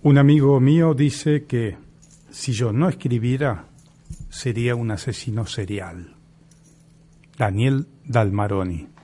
[0.00, 1.76] Un amigo mío dice que
[2.30, 3.66] si yo no escribiera,
[4.30, 6.14] sería un asesino serial.
[7.36, 8.97] Daniel Dalmaroni.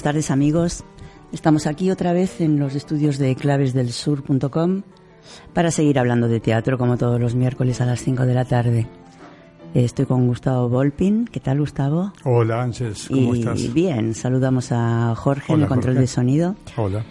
[0.00, 0.84] Buenas tardes amigos.
[1.30, 4.80] Estamos aquí otra vez en los estudios de clavesdelsur.com
[5.52, 8.86] para seguir hablando de teatro como todos los miércoles a las 5 de la tarde.
[9.74, 11.26] Estoy con Gustavo Volpin.
[11.26, 12.14] ¿Qué tal, Gustavo?
[12.24, 13.08] Hola, Ángeles.
[13.08, 13.74] ¿Cómo y estás?
[13.74, 16.56] Bien, saludamos a Jorge en el control de sonido.
[16.78, 17.04] Hola.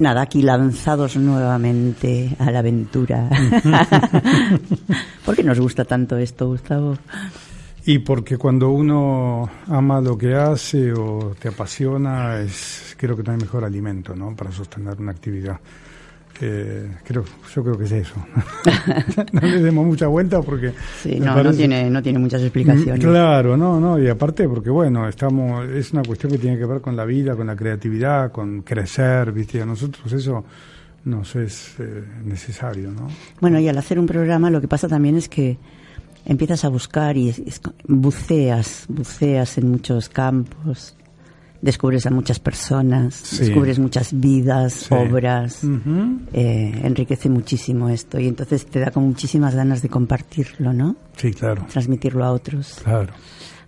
[0.00, 3.30] Nada, aquí lanzados nuevamente a la aventura.
[5.24, 6.98] ¿Por qué nos gusta tanto esto, Gustavo?
[7.88, 13.32] Y porque cuando uno ama lo que hace o te apasiona, es creo que no
[13.32, 14.36] hay mejor alimento, ¿no?
[14.36, 15.58] Para sostener una actividad.
[16.38, 18.16] Eh, creo, yo creo que es eso.
[19.32, 23.02] no le demos mucha vuelta porque sí, no, no, tiene, no tiene muchas explicaciones.
[23.02, 26.82] Claro, no, no, y aparte porque bueno, estamos, es una cuestión que tiene que ver
[26.82, 30.44] con la vida, con la creatividad, con crecer, viste, a nosotros eso
[31.06, 33.08] nos es eh, necesario, ¿no?
[33.40, 35.56] Bueno, y al hacer un programa lo que pasa también es que
[36.24, 37.34] empiezas a buscar y
[37.86, 40.94] buceas, buceas en muchos campos,
[41.60, 43.44] descubres a muchas personas, sí.
[43.44, 44.94] descubres muchas vidas, sí.
[44.94, 46.18] obras, uh -huh.
[46.32, 50.96] eh, enriquece muchísimo esto y entonces te da con muchísimas ganas de compartirlo, ¿no?
[51.16, 51.66] Sí, claro.
[51.70, 52.80] Transmitirlo a otros.
[52.84, 53.12] Claro.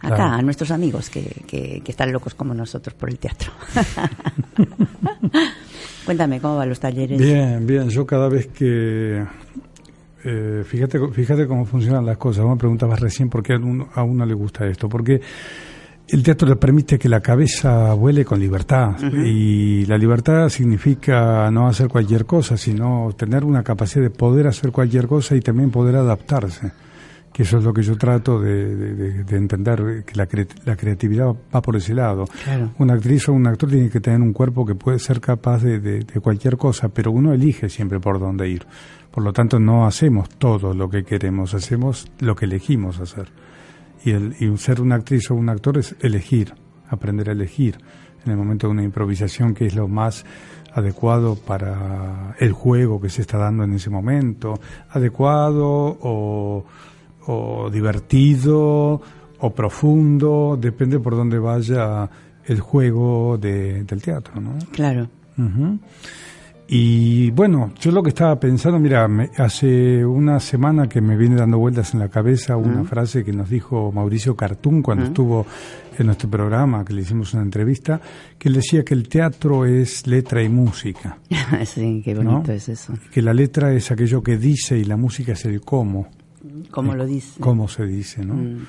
[0.03, 0.35] Acá, claro.
[0.37, 3.53] a nuestros amigos que, que, que, están locos como nosotros por el teatro.
[6.07, 7.19] Cuéntame, ¿cómo van los talleres?
[7.21, 7.89] Bien, bien.
[7.89, 9.25] Yo cada vez que
[10.25, 12.45] eh, fíjate, fíjate cómo funcionan las cosas.
[12.45, 14.89] Vos me preguntabas recién por qué a uno, a le gusta esto.
[14.89, 15.21] Porque
[16.09, 18.91] el teatro le permite que la cabeza vuele con libertad.
[19.01, 19.27] Uh -huh.
[19.27, 24.73] Y la libertad significa no hacer cualquier cosa, sino tener una capacidad de poder hacer
[24.73, 26.73] cualquier cosa y también poder adaptarse.
[27.33, 30.77] Que eso es lo que yo trato de, de, de entender, que la, cre la,
[30.77, 32.25] creatividad va por ese lado.
[32.45, 32.73] Claro.
[32.79, 35.79] Una actriz o un actor tiene que tener un cuerpo que puede ser capaz de,
[35.79, 38.67] de cualquier cosa, pero uno elige siempre por dónde ir.
[39.11, 43.29] Por lo tanto, no hacemos todo lo que queremos, hacemos lo que elegimos hacer.
[44.05, 46.55] Y, el, y ser una actriz o un actor es elegir,
[46.89, 47.79] aprender a elegir
[48.25, 50.25] en el momento de una improvisación que es lo más
[50.73, 54.55] adecuado para el juego que se está dando en ese momento,
[54.91, 56.65] adecuado o,
[57.31, 59.01] o divertido
[59.39, 62.11] o profundo, depende por dónde vaya
[62.45, 64.59] el juego de, del teatro, ¿no?
[64.73, 65.09] Claro.
[65.39, 65.79] Uh -huh.
[66.73, 71.35] Y bueno, yo lo que estaba pensando, mira, me, hace una semana que me viene
[71.35, 72.87] dando vueltas en la cabeza una uh -huh.
[72.87, 75.11] frase que nos dijo Mauricio Cartún cuando uh -huh.
[75.11, 75.47] estuvo
[75.99, 78.01] en nuestro programa, que le hicimos una entrevista,
[78.39, 81.19] que él decía que el teatro es letra y música.
[81.65, 82.53] sí, qué bonito ¿no?
[82.53, 82.95] es eso.
[83.13, 86.09] Que la letra es aquello que dice y la música es el cómo.
[86.71, 87.41] ¿Cómo lo dice?
[87.41, 88.35] Cómo se dice, ¿no?
[88.35, 88.67] Mm.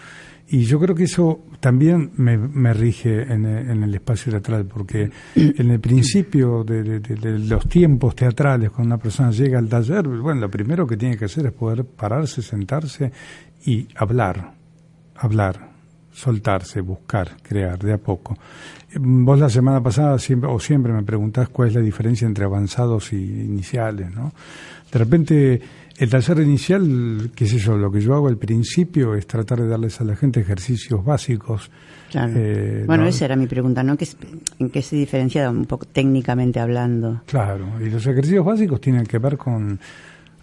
[0.50, 5.09] Y yo creo que eso también me, me rige en, en, el espacio teatral, porque
[5.36, 10.08] en el principio de, de, de, los tiempos teatrales, cuando una persona llega al taller,
[10.08, 13.12] bueno, lo primero que tiene que hacer es poder pararse, sentarse
[13.66, 14.53] y hablar,
[15.16, 15.72] hablar,
[16.12, 18.38] soltarse, buscar, crear de a poco.
[19.00, 23.14] Vos la semana pasada siempre, o siempre me preguntás cuál es la diferencia entre avanzados
[23.14, 24.34] y iniciales, ¿no?
[24.92, 25.62] De repente
[26.02, 29.68] el taller inicial, qué sé yo, lo que yo hago al principio es tratar de
[29.68, 31.70] darles a la gente ejercicios básicos.
[32.10, 32.34] Claro.
[32.36, 33.10] Eh, bueno, ¿no?
[33.10, 33.96] esa era mi pregunta, ¿no?
[34.58, 37.22] ¿En qué se diferencia un poco técnicamente hablando?
[37.28, 39.80] Claro, y los ejercicios básicos tienen que ver con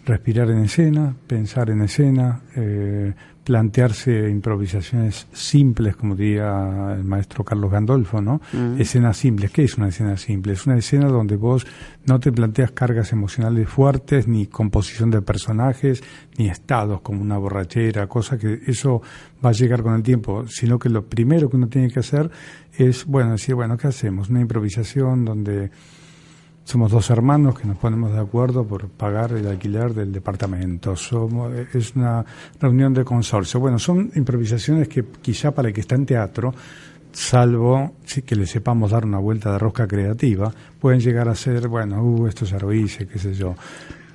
[0.08, 3.12] respirar en escena, pensar en escena, eh,
[3.44, 8.40] plantearse improvisaciones simples, como diría el maestro Carlos Gandolfo, ¿no?
[8.52, 8.81] Mm.
[8.81, 9.50] Escenas simples.
[9.50, 10.55] ¿Qué es una escena simple?
[10.55, 11.66] Es una escena donde vos
[12.06, 16.02] no te planteas cargas emocionales fuertes, ni composición de personajes,
[16.37, 19.02] ni estados como una borrachera, cosa que eso
[19.44, 22.31] va a llegar con el tiempo, sino que lo primero que uno tiene que hacer
[22.76, 24.31] es, bueno, decir, bueno, ¿qué hacemos?
[24.31, 25.70] Una improvisación donde
[26.68, 30.94] somos dos hermanos que nos ponemos de acuerdo por pagar el alquiler del departamento.
[30.96, 32.22] Somos, es una
[32.60, 33.58] reunión de consorcio.
[33.58, 36.52] Bueno, son improvisaciones que quizá para el que está en teatro
[37.10, 41.68] salvo sí, que le sepamos dar una vuelta de rosca creativa, pueden llegar a ser,
[41.68, 43.54] bueno, uh, esto es hice, qué sé yo.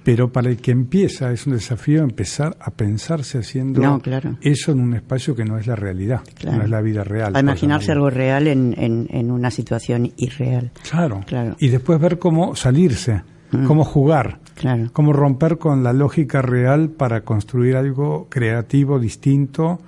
[0.03, 4.01] Pero para el que empieza es un desafío empezar a pensarse haciendo
[4.41, 7.35] eso en un espacio que no es la realidad, no es la vida real.
[7.35, 10.71] A imaginarse algo real en, en, una situación irreal.
[10.89, 11.21] Claro.
[11.25, 11.55] claro.
[11.59, 13.65] Y después ver cómo salirse, mm.
[13.65, 14.89] cómo jugar, claro.
[14.91, 19.79] cómo romper con la lógica real para construir algo creativo, distinto,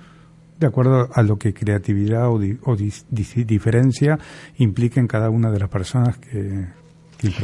[0.58, 4.18] de acuerdo a lo que creatividad o, diferencia
[4.56, 6.66] implica en cada una de las personas que,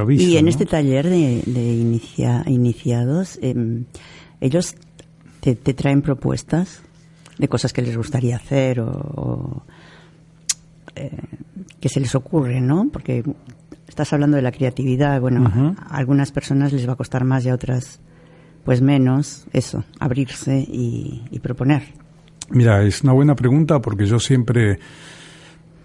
[0.09, 3.85] Y en este taller de, inicia, iniciados, em,
[4.41, 4.75] ellos
[5.41, 6.83] te, traen propuestas
[7.39, 9.65] de cosas que les gustaría hacer o,
[10.95, 11.11] eh,
[11.81, 12.91] que se les ocurre, ¿no?
[12.93, 13.25] Porque
[13.89, 17.49] estás hablando de la creatividad, bueno, a algunas personas les va a costar más y
[17.49, 18.01] a otras
[18.65, 21.83] pues menos, eso, abrirse y proponer.
[22.51, 24.79] Mira, es una buena pregunta porque yo siempre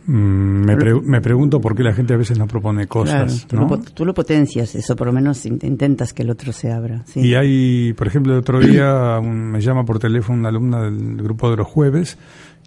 [0.08, 3.46] mm, me, me, pregunto por qué la gente a veces no propone cosas.
[3.48, 7.04] tú, lo, tú, lo, potencias, eso por lo menos intentas que el otro se abra.
[7.16, 11.50] Y hay, por ejemplo, el otro día me llama por teléfono una alumna del grupo
[11.52, 12.18] de los jueves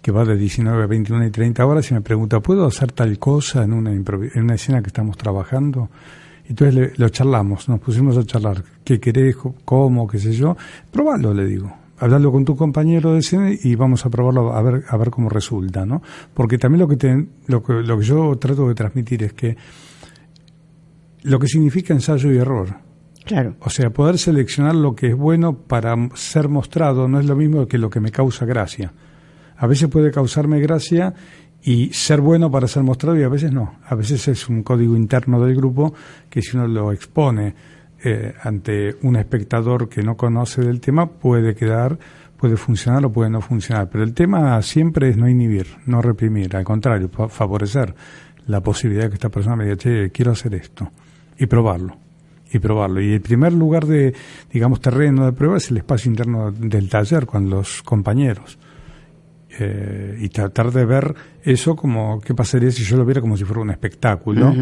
[0.01, 3.19] que va de 19 a 21 y 30 horas y me pregunta, ¿puedo hacer tal
[3.19, 4.03] cosa en una, en
[4.43, 5.89] una escena que estamos trabajando?
[6.47, 10.57] Entonces le, lo charlamos, nos pusimos a charlar, ¿qué querés, cómo, qué sé yo?
[10.91, 14.83] Probalo, le digo hablarlo con tu compañero de cine y vamos a probarlo a ver
[14.89, 16.01] a ver cómo resulta, ¿no?
[16.33, 19.55] Porque también lo que te, lo que lo que yo trato de transmitir es que
[21.23, 22.75] lo que significa ensayo y error.
[23.23, 23.55] Claro.
[23.59, 27.67] O sea, poder seleccionar lo que es bueno para ser mostrado no es lo mismo
[27.67, 28.91] que lo que me causa gracia.
[29.55, 31.13] A veces puede causarme gracia
[31.61, 33.75] y ser bueno para ser mostrado y a veces no.
[33.85, 35.93] A veces es un código interno del grupo
[36.31, 37.53] que si uno lo expone
[38.03, 41.99] eh, ante un espectador que no conoce del tema puede quedar,
[42.37, 43.89] puede funcionar o puede no funcionar.
[43.89, 47.93] Pero el tema siempre es no inhibir, no reprimir, al contrario, favorecer
[48.47, 50.91] la posibilidad de que esta persona me diga, che, quiero hacer esto
[51.37, 51.97] y probarlo.
[52.53, 52.99] Y probarlo.
[52.99, 54.13] Y el primer lugar de,
[54.51, 58.57] digamos, terreno de prueba es el espacio interno del taller con los compañeros.
[59.59, 61.13] Eh, y tratar de ver
[61.43, 64.53] eso como qué pasaría si yo lo viera como si fuera un espectáculo,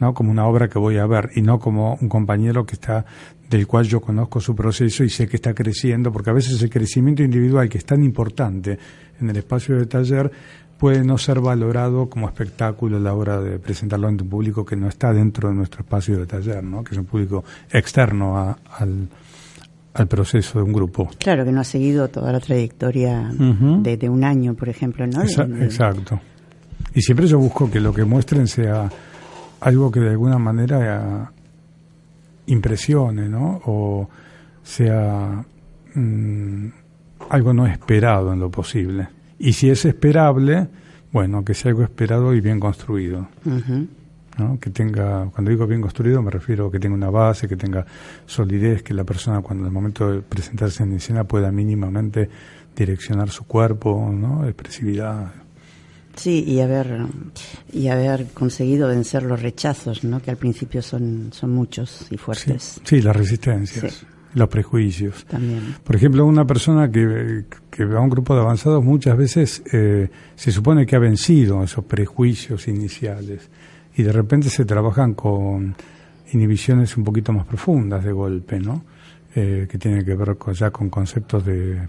[0.00, 0.14] ¿no?
[0.14, 3.04] Como una obra que voy a ver y no como un compañero que está
[3.50, 6.70] del cual yo conozco su proceso y sé que está creciendo, porque a veces el
[6.70, 8.78] crecimiento individual que es tan importante
[9.20, 10.30] en el espacio de taller
[10.78, 14.76] puede no ser valorado como espectáculo a la hora de presentarlo ante un público que
[14.76, 16.82] no está dentro de nuestro espacio de taller, ¿no?
[16.82, 19.08] Que es un público externo al
[19.94, 21.08] al proceso de un grupo.
[21.18, 25.22] Claro, que no ha seguido toda la trayectoria de, un año, por ejemplo, ¿no?
[25.22, 26.20] Exacto.
[26.94, 28.90] Y siempre yo busco que lo que muestren sea
[29.60, 31.30] algo que de alguna manera
[32.46, 33.60] impresione, ¿no?
[33.66, 34.08] O
[34.62, 35.44] sea
[35.94, 36.66] mm,
[37.30, 39.08] algo no esperado en lo posible.
[39.38, 40.68] Y si es esperable,
[41.12, 43.28] bueno, que sea algo esperado y bien construido
[44.60, 47.84] que tenga, cuando digo bien construido me refiero a que tenga una base, que tenga
[48.26, 52.28] solidez, que la persona cuando en el momento de presentarse en escena pueda mínimamente
[52.76, 54.46] direccionar su cuerpo, ¿no?
[54.46, 55.32] expresividad.
[56.14, 57.06] Sí, y haber,
[57.72, 60.20] y haber conseguido vencer los rechazos, ¿no?
[60.20, 62.80] que al principio son, son muchos y fuertes.
[62.84, 64.04] Sí, las resistencias.
[64.34, 65.24] Los prejuicios.
[65.24, 65.76] También.
[65.82, 70.10] Por ejemplo, una persona que, que va a un grupo de avanzados muchas veces eh,
[70.34, 73.48] se supone que ha vencido esos prejuicios iniciales
[73.98, 75.74] y de repente se trabajan con
[76.32, 78.84] inhibiciones un poquito más profundas de golpe, ¿no?
[79.34, 81.88] Eh, que tienen que ver ya con conceptos de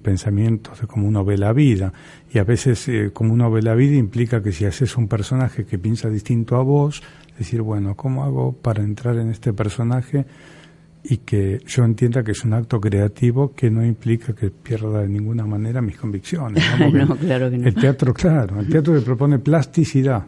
[0.00, 1.92] pensamientos de cómo uno ve la vida.
[2.32, 5.64] Y a veces eh, como uno ve la vida implica que si haces un personaje
[5.64, 7.02] que piensa distinto a vos,
[7.36, 10.26] decir, bueno, ¿cómo hago para entrar en este personaje?
[11.10, 15.08] y que yo entienda que es un acto creativo que no implica que pierda de
[15.08, 16.62] ninguna manera mis convicciones.
[16.78, 17.68] no, claro que no.
[17.68, 20.26] El teatro, claro, el teatro te propone plasticidad.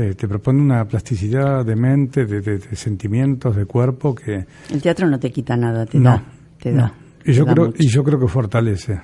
[0.00, 4.46] Eh, te propone una plasticidad de mente, de, sentimientos, de cuerpo que...
[4.70, 6.24] El teatro no te quita nada, te da.
[6.58, 6.90] Te da.
[7.22, 8.98] Y yo, creo, y yo creo que fortalece,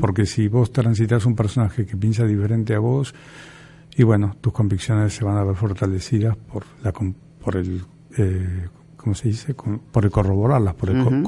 [0.00, 3.12] porque si vos transitas un personaje que piensa diferente a vos,
[3.96, 7.82] y bueno, tus convicciones se van a ver fortalecidas por, la, por el,
[8.16, 9.52] eh, ¿cómo se dice?
[9.54, 11.24] por el corroborarlas, por el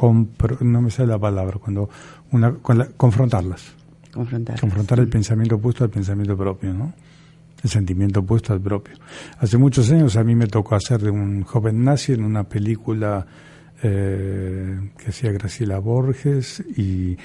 [0.60, 1.90] no me sale la palabra, cuando
[2.30, 2.54] una,
[2.96, 3.75] confrontarlas.
[4.12, 4.60] Confrontar.
[4.60, 6.94] Confrontar el pensamiento opuesto al pensamiento propio, ¿no?
[7.62, 8.94] El sentimiento opuesto al propio.
[9.38, 13.26] Hace muchos años a mí me tocó hacer de un joven nazi en una película
[13.82, 17.16] eh, que hacía Graciela Borges y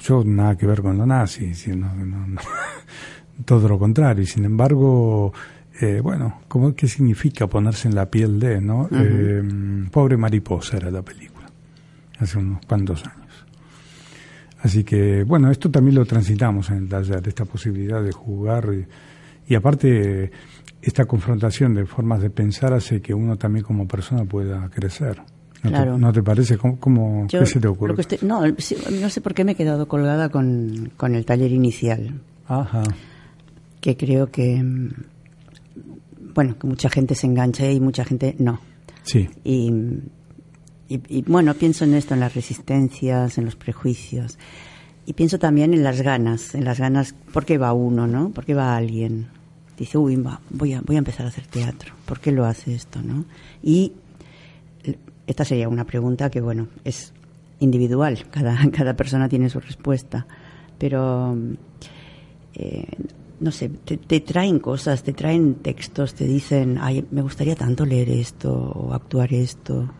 [0.00, 1.90] yo nada que ver con lo nazi, sino,
[3.44, 4.22] todo lo contrario.
[4.22, 5.32] Y sin embargo,
[5.80, 8.88] eh, bueno, ¿cómo, ¿qué significa ponerse en la piel de, no?
[8.92, 9.42] Eh,
[9.90, 11.46] pobre mariposa era la película,
[12.18, 13.18] hace unos cuantos años.
[14.60, 18.68] Así que, bueno, esto también lo transitamos en el taller, esta posibilidad de jugar.
[18.72, 18.86] Y,
[19.46, 20.30] y aparte
[20.80, 25.22] esta confrontación de formas de pensar hace que uno también como persona pueda crecer.
[25.62, 25.94] ¿No, claro.
[25.94, 26.58] te, ¿no te parece?
[26.58, 27.94] ¿Cómo, Yo, ¿Qué se te ocurre?
[28.22, 32.82] no, no sé por qué me he quedado colgada con, con el taller inicial, Ajá.
[33.80, 34.90] que creo que, mm,
[36.34, 38.60] bueno, que mucha gente se engancha y mucha gente no.
[39.04, 39.72] Sí, Y,
[40.88, 44.38] y, y, bueno, pienso en esto, en las resistencias, en los prejuicios.
[45.06, 48.30] Y pienso también en las ganas, en las ganas, ¿por qué va uno, no?
[48.30, 49.28] ¿Por qué va alguien?
[49.76, 51.92] Dice, uy, voy, a, voy a empezar a hacer teatro.
[52.06, 53.24] ¿Por qué lo hace esto, no?
[53.62, 53.92] Y
[55.26, 57.12] esta sería una pregunta que, bueno, es
[57.58, 60.26] individual, cada, cada persona tiene su respuesta.
[60.78, 61.36] Pero,
[62.54, 62.86] eh,
[63.40, 67.84] no sé, te, te traen cosas, te traen textos, te dicen, ay, me gustaría tanto
[67.84, 69.90] leer esto o actuar esto.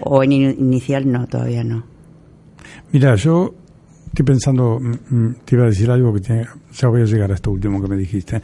[0.00, 1.84] O en in- inicial no, todavía no.
[2.92, 3.54] Mira, yo
[4.08, 7.30] estoy pensando, mm, mm, te iba a decir algo que tiene, ya voy a llegar
[7.30, 8.42] a esto último que me dijiste.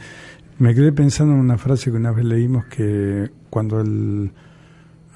[0.59, 4.31] Me quedé pensando en una frase que una vez leímos que cuando el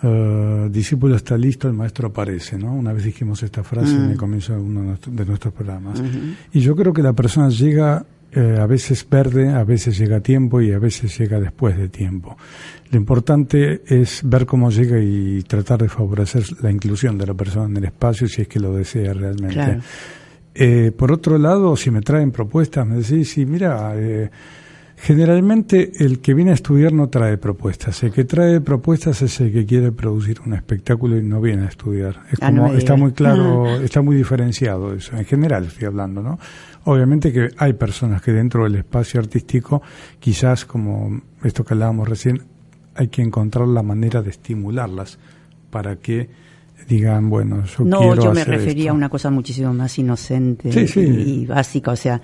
[0.01, 2.73] eh, discípulo está listo, el maestro aparece, ¿no?
[2.73, 6.01] Una vez dijimos esta frase en el comienzo de uno de nuestro- de nuestros programas.
[6.53, 10.19] Y yo creo que la persona llega eh, a veces verde, a veces llega a
[10.21, 12.37] tiempo y a veces llega después de tiempo.
[12.91, 17.65] Lo importante es ver cómo llega y tratar de favorecer la inclusión de la persona
[17.65, 19.55] en el espacio si es que lo desea realmente.
[19.55, 19.81] Claro.
[20.61, 24.29] Eh, por otro lado, si me traen propuestas, me decís, sí, mira, eh,
[24.97, 28.03] generalmente el que viene a estudiar no trae propuestas.
[28.03, 31.69] El que trae propuestas es el que quiere producir un espectáculo y no viene a
[31.69, 32.23] estudiar.
[32.29, 35.15] Es Ah, no como, está muy claro, está muy diferenciado eso.
[35.15, 36.37] En general estoy hablando, ¿no?
[36.83, 39.81] Obviamente que hay personas que dentro del espacio artístico,
[40.19, 42.41] quizás como esto que hablábamos recién,
[42.95, 45.19] hay que encontrar la manera de estimularlas
[45.69, 46.27] para que
[46.87, 48.91] digan, bueno, yo No, quiero yo me hacer refería esto.
[48.93, 50.99] a una cosa muchísimo más inocente Sí, sí.
[51.01, 52.21] Y, y básica, o sea,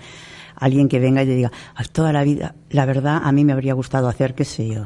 [0.55, 3.53] alguien que venga y le diga, "Ay, toda la vida, la verdad, a mí me
[3.53, 4.85] habría gustado hacer, qué sé yo,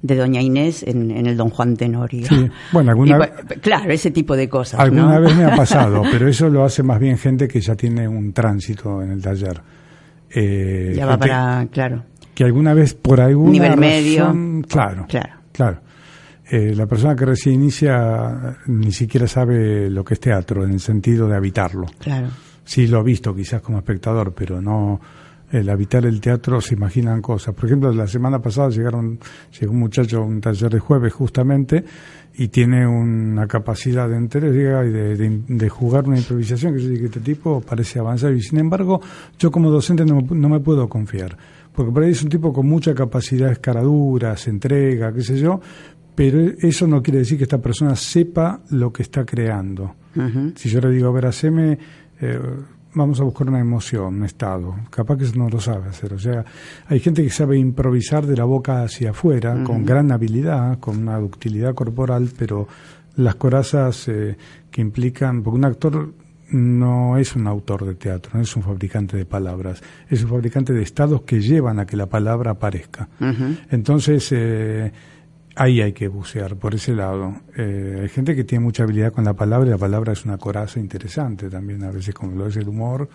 [0.00, 2.26] de Doña Inés en, en el Don Juan Tenorio.
[2.28, 2.48] Sí.
[2.72, 5.20] Bueno, alguna- Y, claro, ese tipo de cosas, Alguna ¿no?
[5.22, 8.32] vez me ha pasado, pero eso lo hace más bien gente que ya tiene un
[8.32, 9.60] tránsito en el taller.
[10.30, 14.32] Eh, ya va para, claro, Que alguna vez por alguna Nivel medio.
[14.68, 15.32] claro, claro.
[15.52, 15.80] claro.
[16.50, 20.80] Eh, la persona que recién inicia ni siquiera sabe lo que es teatro en el
[20.80, 21.86] sentido de habitarlo.
[21.98, 22.28] Claro.
[22.64, 25.00] Sí lo ha visto quizás como espectador, pero no
[25.50, 27.54] el habitar el teatro se imaginan cosas.
[27.54, 29.18] Por ejemplo, la semana pasada llegaron
[29.58, 31.84] llegó un muchacho a un taller de jueves justamente
[32.34, 36.88] y tiene una capacidad de entrega y de, de- de jugar una improvisación que yo
[36.90, 39.00] dije, este tipo parece avanzar y sin embargo
[39.38, 41.36] yo como docente no, me- no me puedo confiar.
[41.74, 45.60] Porque por ahí es un tipo con mucha capacidad de escaraduras, entrega, qué sé yo,
[46.18, 49.94] pero eso no quiere decir que esta persona sepa lo que está creando.
[50.56, 51.78] Si yo le digo, a ver, haceme,
[52.20, 52.40] eh,
[52.92, 56.14] vamos a buscar una emoción, un estado, capaz que eso no lo sabe hacer.
[56.14, 56.44] O sea,
[56.88, 61.20] hay gente que sabe improvisar de la boca hacia afuera, con gran habilidad, con una
[61.20, 62.66] ductilidad corporal, pero
[63.14, 64.36] las corazas eh,
[64.72, 66.14] que implican, porque un actor
[66.50, 70.72] no es un autor de teatro, no es un fabricante de palabras, es un fabricante
[70.72, 73.08] de estados que llevan a que la palabra aparezca.
[73.70, 74.90] Entonces, eh,
[75.58, 77.34] ahí hay que bucear, por ese lado.
[77.56, 80.38] Eh, hay gente que tiene mucha habilidad con la palabra y la palabra es una
[80.38, 83.08] coraza interesante también, a veces como lo es el humor,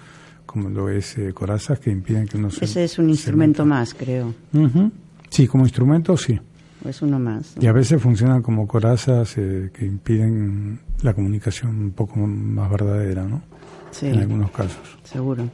[0.45, 2.65] como lo es eh, corazas que impiden que uno se...
[2.65, 4.33] Ese es un se instrumento más, creo.
[4.53, 4.91] Ujú.
[5.29, 6.39] Sí, como instrumento sí.
[6.87, 7.55] Es uno más.
[7.61, 13.23] Y a veces funcionan como corazas eh, que impiden la comunicación un poco más verdadera,
[13.23, 13.41] ¿no?
[13.91, 14.97] Sí, En algunos casos.
[15.03, 15.47] seguro.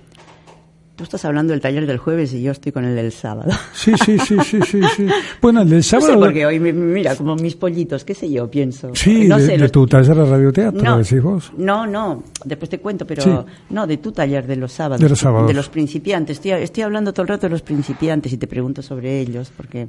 [1.00, 3.50] Tú estás hablando del taller del jueves y yo estoy con el del sábado.
[3.72, 5.08] Sí, sí, sí, sí, sí, sí.
[5.41, 6.12] Bueno, el del No sábado...
[6.12, 8.91] sé por qué hoy, mira, como mis pollitos, qué sé yo, pienso.
[8.96, 11.53] Sí, no de, sé, de los- tu taller de radioteatro, decís vos.
[11.58, 13.32] No, no, después te cuento, pero Sí.
[13.70, 15.01] no, de tu taller de los sábados.
[15.01, 15.48] De los sábados.
[15.48, 16.36] De los principiantes.
[16.36, 19.88] Estoy, estoy hablando todo el rato de los principiantes y te pregunto sobre ellos porque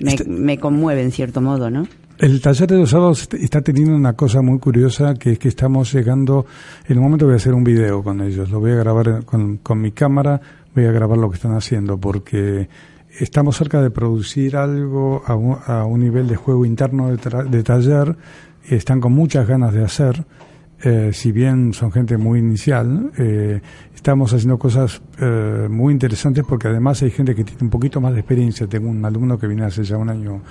[0.00, 1.86] me, Este- me conmueve en cierto modo, ¿no?
[2.18, 5.48] El taller de los sábados est- está teniendo una cosa muy curiosa, que es que
[5.48, 6.46] estamos llegando,
[6.88, 9.56] en un momento voy a hacer un video con ellos, lo voy a grabar con,
[9.58, 10.40] con mi cámara,
[10.74, 12.68] voy a grabar lo que están haciendo, porque
[13.18, 17.48] estamos cerca de producir algo a un, a un nivel de juego interno de, tra-
[17.48, 18.16] de taller,
[18.68, 20.24] están con muchas ganas de hacer,
[20.84, 23.60] eh, si bien son gente muy inicial, eh,
[23.94, 28.12] estamos haciendo cosas eh, muy interesantes porque además hay gente que tiene un poquito más
[28.12, 28.66] de experiencia.
[28.66, 30.42] Tengo un alumno que viene hace ya un año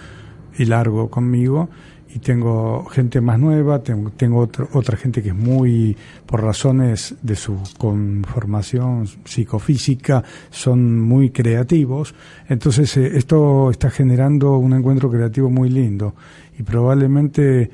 [0.57, 1.69] y largo conmigo
[2.15, 5.97] y tengo gente más nueva, tengo, tengo otro- otra gente que es muy,
[6.27, 12.13] por razones de su conformación psicofísica, son muy creativos.
[12.47, 16.13] Entonces eh, esto está generando un encuentro creativo muy lindo
[16.57, 17.71] y probablemente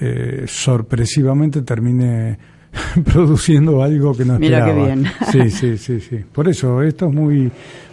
[0.00, 2.38] eh, sorpresivamente termine
[3.04, 4.94] produciendo algo que no Mira qué esperaba.
[4.94, 5.12] bien.
[5.32, 6.16] Sí, sí, sí, sí.
[6.32, 7.50] Por eso esto es muy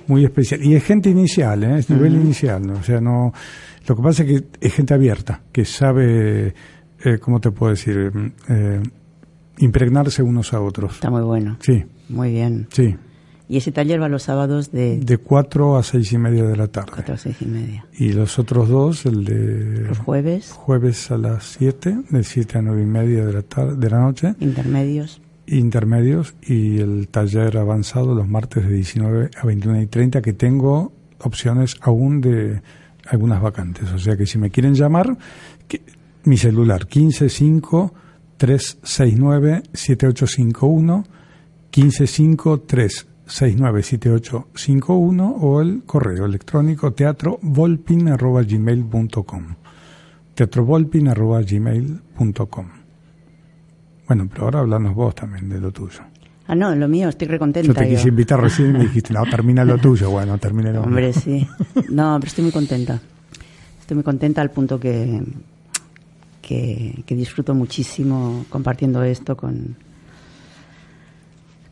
[0.07, 0.63] muy especial.
[0.63, 1.79] Y es gente inicial, ¿eh?
[1.79, 2.73] es nivel inicial, ¿no?
[2.73, 3.31] o sea, no...
[3.87, 6.47] Lo que pasa es que es gente abierta, que sabe,
[7.03, 8.11] eh, ¿cómo te puedo decir?
[8.49, 8.81] Eh,
[9.59, 10.93] impregnarse unos a otros.
[10.95, 11.57] Está muy bueno.
[11.61, 11.83] Sí.
[12.09, 12.67] Muy bien.
[12.71, 12.95] Sí.
[13.47, 14.97] ¿Y ese taller va los sábados de...?
[14.99, 16.91] De 4 a seis y media de la tarde.
[16.93, 17.85] 4 a 6 y media.
[17.97, 19.81] Y los otros dos, el de...
[19.87, 20.51] ¿Los jueves?
[20.51, 23.99] Jueves a las 7, de 7 a nueve y media de la, tarde, de la
[23.99, 24.33] noche.
[24.39, 25.21] Intermedios.
[25.45, 26.33] Intermedios.
[26.41, 31.75] Y el taller avanzado los martes de 19 a 21 y 30, que tengo opciones
[31.81, 32.61] aún de
[33.07, 33.91] algunas vacantes.
[33.91, 35.15] O sea que si me quieren llamar,
[35.67, 35.81] que,
[36.23, 37.93] mi celular 155
[38.37, 41.05] 369 7851
[41.71, 42.61] 155
[43.27, 49.43] 3697851 o el correo electrónico teatrovolpin.gmail.com
[50.35, 52.65] teatrovolpin.gmail.com
[54.07, 56.01] Bueno, pero ahora hablanos vos también de lo tuyo.
[56.47, 57.67] Ah, no, lo mío, estoy recontenta.
[57.67, 60.11] Yo te quise invitar recién y me dijiste, no, termina lo tuyo.
[60.11, 61.47] Bueno, termine lo Hombre, sí.
[61.89, 63.01] No, pero estoy muy contenta.
[63.79, 65.23] Estoy muy contenta al punto que,
[66.41, 69.75] que, que disfruto muchísimo compartiendo esto con,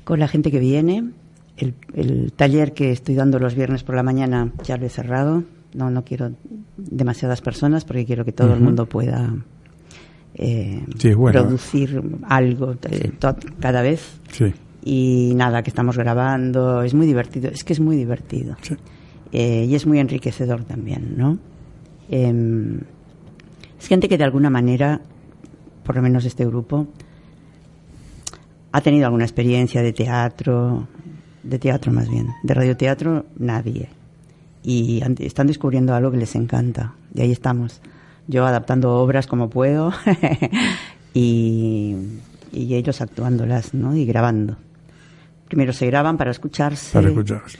[0.03, 1.11] con la gente que viene.
[1.57, 5.43] El, el, taller que estoy dando los viernes por la mañana ya lo he cerrado.
[5.73, 6.31] No, no quiero
[6.77, 8.55] demasiadas personas porque quiero que todo uh -huh.
[8.55, 9.33] el mundo pueda
[10.35, 11.41] eh, sí, bueno.
[11.41, 13.11] producir algo eh,
[13.59, 14.19] cada vez.
[14.31, 14.53] Sí.
[14.83, 16.81] Y nada, que estamos grabando.
[16.81, 17.49] Es muy divertido.
[17.49, 18.55] Es que es muy divertido.
[18.61, 18.75] Sí.
[19.31, 21.39] Eh, y es muy enriquecedor también, ¿no?
[22.09, 22.81] Em,
[23.79, 25.01] es gente que de alguna manera,
[25.83, 26.87] por lo menos este grupo,
[28.71, 30.87] ha tenido alguna experiencia de teatro,
[31.43, 33.89] de teatro más bien, de radioteatro nadie.
[34.63, 36.93] Y están descubriendo algo que les encanta.
[37.13, 37.81] Y ahí estamos.
[38.27, 39.91] Yo adaptando obras como puedo
[41.13, 41.95] y,
[42.53, 43.93] y, ellos actuándolas, ¿no?
[43.93, 44.55] Y grabando.
[45.49, 46.93] Primero se graban para escucharse.
[46.93, 47.59] Para escucharse.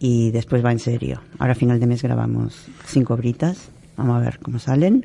[0.00, 1.20] Y después va en serio.
[1.38, 3.68] Ahora a final de mes grabamos cinco obritas.
[3.98, 5.04] Vamos a ver cómo salen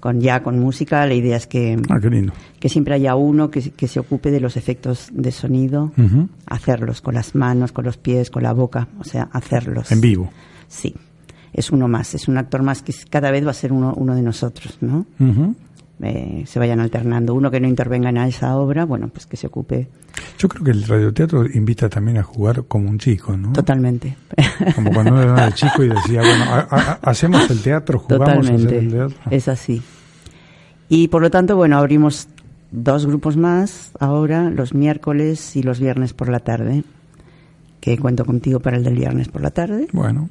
[0.00, 1.06] con ya con música.
[1.06, 2.00] La idea es que, ah,
[2.58, 6.28] que siempre haya uno que, que, se ocupe de los efectos de sonido, uh -huh.
[6.46, 9.92] hacerlos con las manos, con los pies, con la boca, o sea, hacerlos.
[9.92, 10.30] En vivo.
[10.68, 10.94] Sí,
[11.52, 14.14] es uno más, es un actor más que cada vez va a ser uno, uno
[14.14, 15.06] de nosotros, ¿no?
[15.18, 15.54] Uh -huh.
[16.02, 17.34] Eh, se vayan alternando.
[17.34, 19.88] Uno que no intervenga en esa obra, bueno, pues que se ocupe.
[20.38, 23.52] Yo creo que el radioteatro invita también a jugar como un chico, ¿no?
[23.52, 24.16] Totalmente.
[24.74, 28.62] Como cuando uno era chico y decía, bueno, a, a, hacemos el teatro, jugamos Totalmente.
[28.62, 29.30] a hacer el teatro.
[29.30, 29.82] Es así.
[30.88, 32.28] Y por lo tanto, bueno, abrimos
[32.70, 36.84] dos grupos más ahora, los miércoles y los viernes por la tarde,
[37.80, 39.88] que cuento contigo para el del viernes por la tarde.
[39.92, 40.28] Bueno.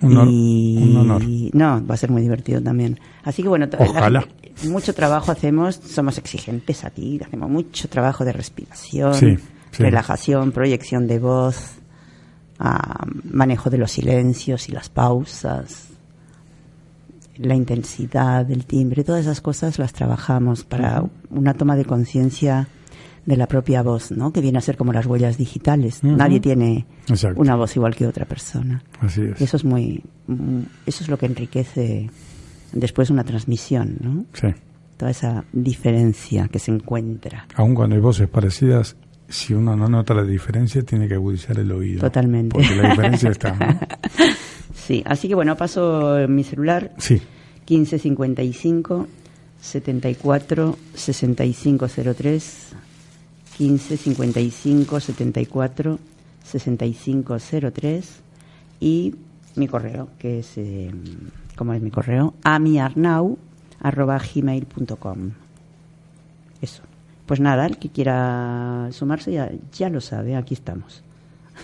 [0.00, 0.76] Un, honor, y...
[0.78, 1.22] un honor.
[1.54, 3.00] No, va a ser muy divertido también.
[3.24, 4.20] Así que bueno, Ojalá.
[4.20, 4.28] La,
[4.64, 9.36] mucho trabajo hacemos, somos exigentes aquí, hacemos mucho trabajo de respiración, sí,
[9.70, 9.82] sí.
[9.82, 11.76] relajación, proyección de voz,
[12.60, 15.88] uh, manejo de los silencios y las pausas,
[17.36, 22.68] la intensidad del timbre, todas esas cosas las trabajamos para una toma de conciencia
[23.26, 24.32] de la propia voz, ¿no?
[24.32, 26.00] Que viene a ser como las huellas digitales.
[26.02, 26.16] Uh -huh.
[26.16, 27.40] Nadie tiene Exacto.
[27.40, 28.82] una voz igual que otra persona.
[29.00, 29.40] Así es.
[29.40, 30.02] Y eso es muy,
[30.86, 32.10] eso es lo que enriquece
[32.72, 34.24] después una transmisión, ¿no?
[34.32, 34.48] Sí.
[34.96, 37.46] Toda esa diferencia que se encuentra.
[37.54, 38.96] Aun cuando hay voces parecidas,
[39.28, 42.00] si uno no nota la diferencia, tiene que agudizar el oído.
[42.00, 42.54] Totalmente.
[42.54, 43.80] Porque la diferencia está, ¿no?
[44.74, 46.92] Sí, así que bueno, paso mi celular.
[46.96, 47.20] Sí.
[47.68, 49.06] 1555
[49.60, 52.68] 74 6503
[53.58, 55.98] 1555 74
[56.42, 58.20] 6503
[58.80, 59.14] y
[59.56, 60.90] mi correo, que es, eh,
[61.58, 62.34] ¿cómo es mi correo?
[62.44, 63.36] amiarnau
[63.80, 65.32] arroba gmail.com.
[66.62, 66.82] Eso.
[67.26, 71.02] Pues nada, el que quiera sumarse ya, ya lo sabe, aquí estamos.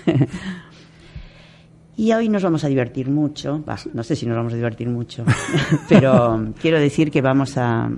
[1.96, 4.88] y hoy nos vamos a divertir mucho, bah, no sé si nos vamos a divertir
[4.88, 5.24] mucho,
[5.88, 7.88] pero quiero decir que vamos a,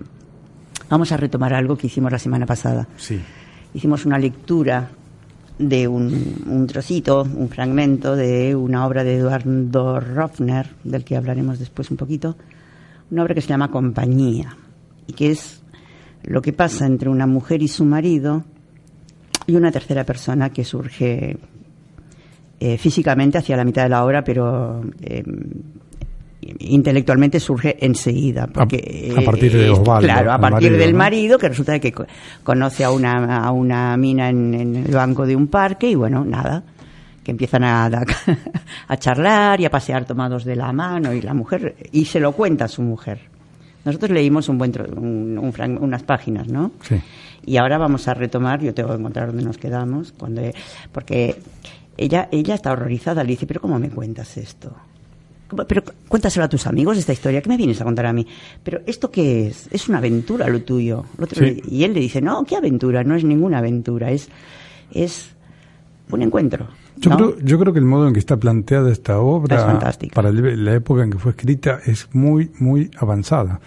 [0.88, 2.86] vamos a retomar algo que hicimos la semana pasada.
[2.96, 3.20] Sí
[3.76, 4.88] hicimos una lectura
[5.58, 11.58] de un, un, trocito, un fragmento de una obra de Eduardo Roffner, del que hablaremos
[11.58, 12.36] después un poquito,
[13.10, 14.56] una obra que se llama Compañía,
[15.06, 15.62] y que es
[16.24, 18.44] lo que pasa entre una mujer y su marido
[19.46, 21.38] y una tercera persona que surge
[22.58, 25.22] eh, físicamente hacia la mitad de la obra, pero eh,
[26.40, 28.46] intelectualmente surge enseguida.
[28.46, 30.06] Porque, a, a partir de Osvaldo.
[30.06, 30.98] Claro, a partir marido, del ¿no?
[30.98, 31.92] marido, que resulta que
[32.42, 36.24] conoce a una, a una mina en, en, el banco de un parque y bueno,
[36.24, 36.62] nada,
[37.22, 38.04] que empiezan a, a,
[38.88, 42.32] a, charlar y a pasear tomados de la mano y la mujer, y se lo
[42.32, 43.20] cuenta a su mujer.
[43.84, 46.72] Nosotros leímos un buen un, un, unas páginas, ¿no?
[46.82, 47.00] Sí.
[47.44, 50.42] Y ahora vamos a retomar, yo tengo que encontrar dónde nos quedamos, cuando,
[50.90, 51.36] porque
[51.96, 54.74] ella, ella está horrorizada, le dice, pero ¿cómo me cuentas esto?
[55.68, 58.26] Pero cuéntaselo a tus amigos esta historia, ¿qué me vienes a contar a mí?
[58.62, 59.68] Pero ¿esto qué es?
[59.70, 61.04] Es una aventura lo tuyo.
[61.68, 63.04] Y él le dice, no, ¿qué aventura?
[63.04, 64.28] No es ninguna aventura, es,
[64.92, 65.30] es
[66.10, 66.66] un encuentro.
[66.96, 69.78] Yo, creo, yo creo que el modo en que está planteada esta obra,
[70.14, 73.60] para la época en que fue escrita, es muy, muy avanzada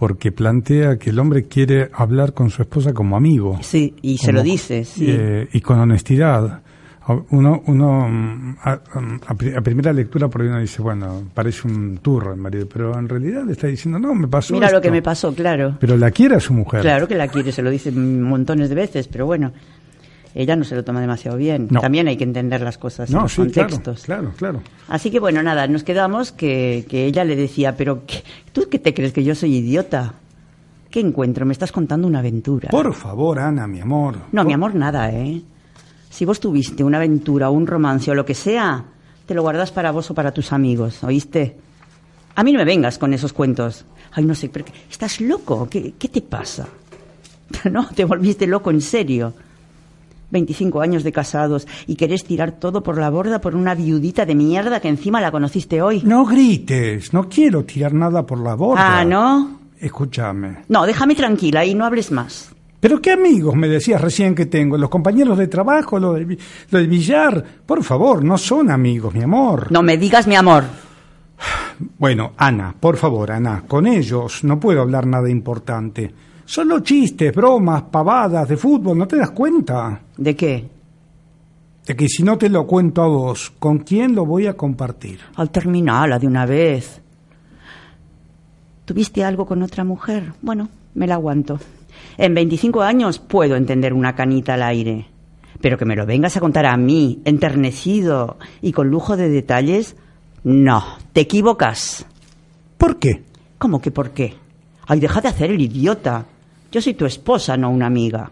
[0.00, 3.58] porque plantea que el hombre quiere hablar con su esposa como amigo.
[3.60, 5.04] Sí, y se lo dice, sí.
[5.06, 6.62] Eh, y con honestidad.
[7.30, 12.32] Uno, uno mm, mm, a, primera lectura por ahí uno dice, bueno, parece un turro
[12.32, 15.02] el marido, pero en realidad le está diciendo, no, me pasó Mira lo que me
[15.02, 15.76] pasó, claro.
[15.80, 16.82] Pero la quiere a su mujer.
[16.82, 19.52] Claro que la quiere, se lo dice montones de veces, pero bueno,
[20.34, 21.68] ella no se lo toma demasiado bien.
[21.68, 24.04] También hay que entender las cosas en los contextos.
[24.04, 28.02] Claro, claro, Así que bueno, nada, nos quedamos que, que ella le decía, pero
[28.52, 30.14] ¿tú qué te crees que yo soy idiota?
[30.90, 31.46] ¿Qué encuentro?
[31.46, 32.68] Me estás contando una aventura.
[32.70, 34.16] Por favor, Ana, mi amor.
[34.32, 35.42] No, mi amor, nada, ¿eh?
[36.10, 38.84] Si vos tuviste una aventura, un romance o lo que sea,
[39.24, 41.56] te lo guardas para vos o para tus amigos, ¿oíste?
[42.34, 43.86] A mí no me vengas con esos cuentos.
[44.12, 45.68] Ay, no sé, pero ¿estás loco?
[45.70, 46.68] ¿Qué, qué te pasa?
[47.70, 49.34] No, te volviste loco en serio.
[50.30, 54.34] 25 años de casados y querés tirar todo por la borda por una viudita de
[54.34, 56.02] mierda que encima la conociste hoy.
[56.04, 59.00] No grites, no quiero tirar nada por la borda.
[59.00, 59.58] Ah, ¿no?
[59.80, 60.58] Escúchame.
[60.68, 62.52] No, déjame tranquila y no hables más.
[62.80, 66.38] Pero qué amigos me decías recién que tengo, los compañeros de trabajo, los del,
[66.70, 67.44] del billar.
[67.66, 69.70] Por favor, no son amigos, mi amor.
[69.70, 70.64] No me digas mi amor.
[71.98, 76.12] Bueno, Ana, por favor, Ana, con ellos no puedo hablar nada importante.
[76.44, 80.00] Solo chistes, bromas, pavadas de fútbol, ¿no te das cuenta?
[80.16, 80.68] ¿De qué?
[81.86, 85.20] De que si no te lo cuento a vos, ¿con quién lo voy a compartir?
[85.36, 87.00] Al terminarla de una vez.
[88.84, 90.32] ¿Tuviste algo con otra mujer?
[90.42, 91.58] Bueno, me la aguanto.
[92.18, 95.06] En 25 años puedo entender una canita al aire.
[95.60, 99.96] Pero que me lo vengas a contar a mí, enternecido y con lujo de detalles,
[100.42, 100.82] no,
[101.12, 102.06] te equivocas.
[102.78, 103.24] ¿Por qué?
[103.58, 104.34] ¿Cómo que por qué?
[104.86, 106.26] Ay, deja de hacer el idiota.
[106.72, 108.30] Yo soy tu esposa, no una amiga.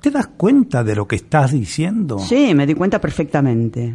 [0.00, 2.18] ¿Te das cuenta de lo que estás diciendo?
[2.18, 3.94] Sí, me di cuenta perfectamente.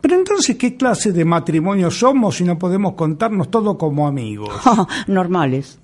[0.00, 4.50] Pero entonces, ¿qué clase de matrimonio somos si no podemos contarnos todo como amigos?
[5.06, 5.78] normales.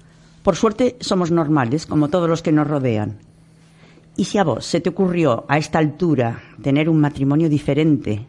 [0.47, 3.19] Por suerte somos normales, como todos los que nos rodean.
[4.17, 8.25] Y si a vos se te ocurrió a esta altura tener un matrimonio diferente,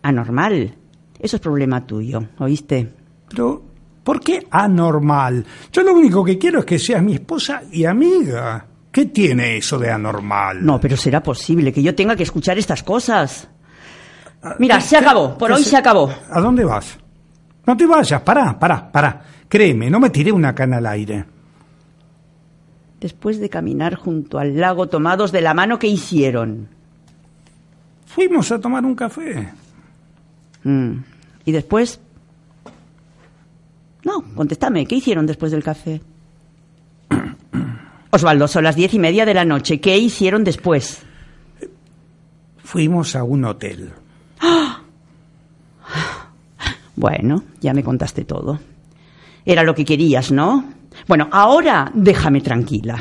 [0.00, 0.74] anormal,
[1.18, 2.90] eso es problema tuyo, ¿oíste?
[3.28, 3.62] Pero
[4.02, 5.44] ¿Por qué anormal?
[5.70, 8.64] Yo lo único que quiero es que seas mi esposa y amiga.
[8.90, 10.64] ¿Qué tiene eso de anormal?
[10.64, 13.48] No, pero será posible que yo tenga que escuchar estas cosas.
[14.58, 16.10] Mira, se acabó, por hoy se acabó.
[16.30, 16.98] ¿A dónde vas?
[17.66, 19.22] No te vayas, pará, pará, pará.
[19.46, 21.39] Créeme, no me tiré una cana al aire.
[23.00, 26.68] Después de caminar junto al lago tomados de la mano, ¿qué hicieron?
[28.04, 29.48] Fuimos a tomar un café.
[30.64, 30.92] Mm.
[31.46, 32.00] ¿Y después?
[34.04, 36.02] No, contéstame, ¿qué hicieron después del café?
[38.10, 39.80] Osvaldo, son las diez y media de la noche.
[39.80, 41.02] ¿Qué hicieron después?
[42.58, 43.92] Fuimos a un hotel.
[46.96, 48.60] Bueno, ya me contaste todo.
[49.46, 50.79] Era lo que querías, ¿no?
[51.06, 52.98] Bueno, ahora déjame tranquila.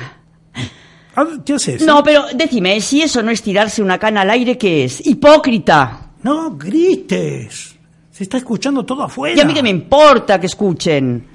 [1.15, 1.77] Ah, ¿Qué.
[1.85, 5.05] No, pero decime, si eso no es tirarse una cana al aire, ¿qué es?
[5.05, 6.11] ¡Hipócrita!
[6.23, 7.75] No grites.
[8.11, 9.35] Se está escuchando todo afuera.
[9.35, 11.25] Y a mí que me importa que escuchen.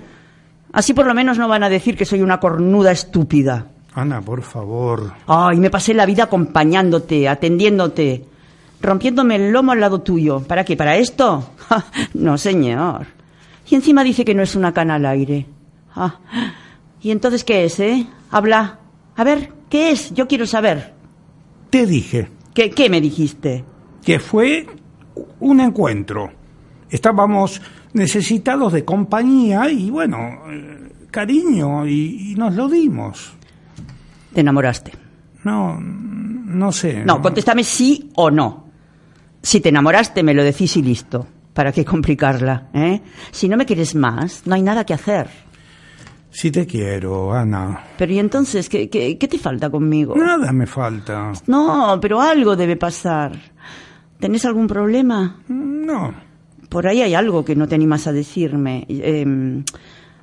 [0.72, 3.66] Así por lo menos no van a decir que soy una cornuda estúpida.
[3.94, 5.12] Ana, por favor.
[5.26, 8.24] Ay, me pasé la vida acompañándote, atendiéndote,
[8.80, 10.40] rompiéndome el lomo al lado tuyo.
[10.40, 10.76] ¿Para qué?
[10.76, 11.50] ¿Para esto?
[12.14, 13.06] no, señor.
[13.70, 15.46] Y encima dice que no es una cana al aire.
[15.94, 16.18] Ah.
[17.00, 18.06] ¿Y entonces qué es, eh?
[18.30, 18.80] Habla.
[19.16, 20.12] A ver, ¿qué es?
[20.14, 20.94] Yo quiero saber.
[21.70, 22.28] Te dije.
[22.54, 23.64] ¿Qué, qué me dijiste?
[24.04, 24.66] Que fue
[25.40, 26.30] un encuentro
[26.94, 27.60] estábamos
[27.92, 30.16] necesitados de compañía y bueno,
[30.48, 33.32] eh, cariño y, nos lo dimos.
[34.32, 34.92] ¿Te enamoraste?
[35.42, 37.04] No, no sé.
[37.04, 38.68] No, contéstame sí o no.
[39.42, 41.26] Si te enamoraste, me lo decís y listo.
[41.52, 42.68] ¿Para qué complicarla?
[42.72, 43.00] Eh?
[43.30, 45.28] Si no me quieres más, no hay nada que hacer.
[46.34, 47.84] Sí te quiero, Ana.
[47.96, 50.14] Pero ¿y entonces qué, qué, qué te falta conmigo?
[50.16, 51.32] Nada me falta.
[51.46, 53.32] No, pero algo debe pasar.
[54.18, 55.38] ¿Tenés algún problema?
[55.48, 56.12] No
[56.74, 58.84] por ahí hay algo que no te animas a decirme.
[58.88, 59.62] Em,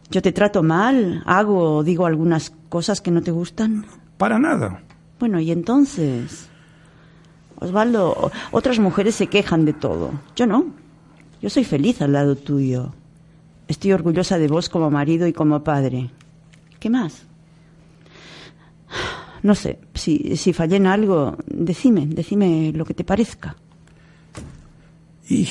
[0.09, 1.23] ¿Yo te trato mal?
[1.25, 3.85] ¿Hago o digo algunas cosas que no te gustan?
[4.17, 4.81] Para nada.
[5.17, 6.49] Bueno, y entonces...
[7.55, 10.11] Osvaldo, otras mujeres se quejan de todo.
[10.35, 10.65] Yo no.
[11.41, 12.91] Yo soy feliz al lado tuyo.
[13.71, 16.09] Estoy orgullosa de vos como marido y como padre.
[16.77, 17.23] ¿Qué más?
[19.43, 23.55] No sé, si, si fallé en algo, decime, decime lo que te parezca.
[25.29, 25.47] Y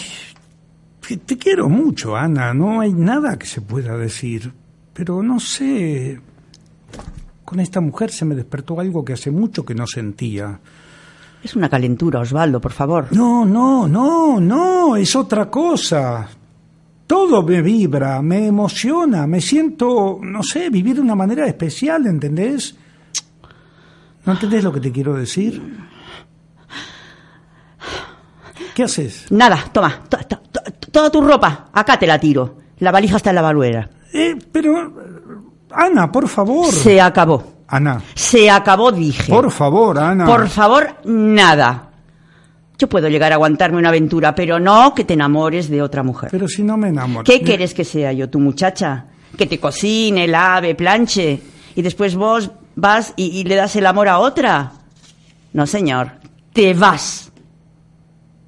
[1.24, 4.52] te quiero mucho, Ana, no hay nada que se pueda decir,
[4.92, 6.20] pero no sé,
[7.46, 10.60] con esta mujer se me despertó algo que hace mucho que no sentía.
[11.42, 13.06] Es una calentura, Osvaldo, por favor.
[13.12, 16.28] No, no, no, no, es otra cosa.
[17.10, 22.76] Todo me vibra, me emociona, me siento, no sé, vivir de una manera especial, ¿entendés?
[24.24, 25.60] ¿No entendés lo que te quiero decir?
[28.76, 29.26] ¿Qué haces?
[29.32, 30.04] Nada, toma,
[30.92, 32.58] toda tu ropa, acá te la tiro.
[32.78, 33.90] La valija está en la baluera.
[34.12, 34.94] Eh, pero,
[35.72, 36.70] Ana, por favor.
[36.72, 37.42] Se acabó.
[37.66, 38.00] Ana.
[38.14, 39.32] Se acabó, dije.
[39.32, 40.26] Por favor, Ana.
[40.26, 41.89] Por favor, nada.
[42.80, 46.30] Yo puedo llegar a aguantarme una aventura, pero no que te enamores de otra mujer.
[46.32, 47.24] Pero si no me enamoro.
[47.24, 49.04] ¿Qué quieres que sea yo, tu muchacha?
[49.36, 51.42] Que te cocine, lave, planche
[51.74, 54.72] y después vos vas y, le das el amor a otra.
[55.52, 56.12] No, señor.
[56.54, 57.30] Te vas.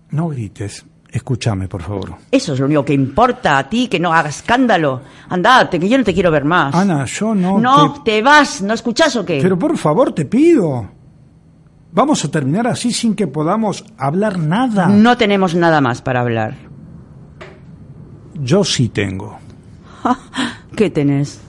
[0.08, 0.86] No grites.
[1.10, 2.14] Escúchame, por favor.
[2.30, 5.02] Eso es lo único que importa a ti, que no hagas escándalo.
[5.28, 6.74] Andate, que yo no te quiero ver más.
[6.74, 7.58] Ana, yo no.
[7.58, 9.40] No, te, vas, ¿no escuchas o qué?
[9.42, 11.01] Pero por favor, te pido.
[11.92, 14.88] Vamos a terminar así sin que podamos hablar nada.
[14.88, 16.56] No tenemos nada más para hablar.
[18.40, 19.38] Yo sí tengo.
[20.76, 21.40] ¿Qué tenés?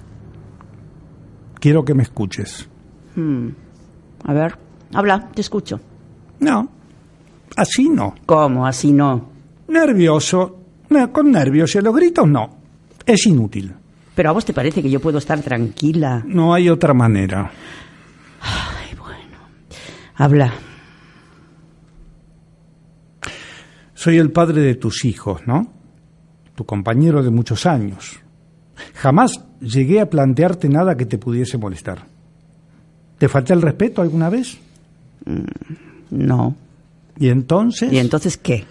[1.60, 2.68] Quiero que me escuches.
[3.16, 3.50] Hmm.
[4.26, 4.58] A ver,
[4.94, 5.80] habla, te escucho.
[6.40, 6.68] No,
[7.56, 8.16] así no.
[8.26, 9.30] ¿Cómo así no?
[9.70, 10.60] Nervioso.
[11.14, 12.50] con nervios y los gritos no.
[13.06, 13.74] Es inútil.
[14.14, 16.24] Pero a vos te parece que yo puedo estar tranquila.
[16.28, 17.52] No hay otra manera.
[20.16, 20.54] Habla.
[23.94, 25.72] Soy el padre de tus hijos, ¿no?
[26.56, 28.20] Tu compañero de muchos años.
[28.96, 32.06] Jamás llegué a plantearte nada que te pudiese molestar.
[33.18, 34.58] ¿Te falté el respeto alguna vez?
[35.26, 36.56] Mm, no.
[37.18, 37.92] ¿Y entonces?
[37.92, 38.66] ¿Y entonces qué?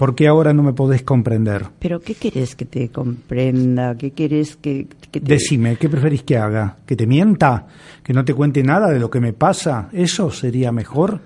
[0.00, 1.66] ¿Por qué ahora no me podés comprender?
[1.78, 3.94] ¿Pero qué querés que te comprenda?
[3.98, 5.20] ¿Qué querés que, te...
[5.20, 6.78] Decime, ¿qué preferís que haga?
[6.86, 7.66] ¿Que te mienta?
[8.02, 9.90] ¿Que no te cuente nada de lo que me pasa?
[9.92, 11.20] ¿Eso sería mejor?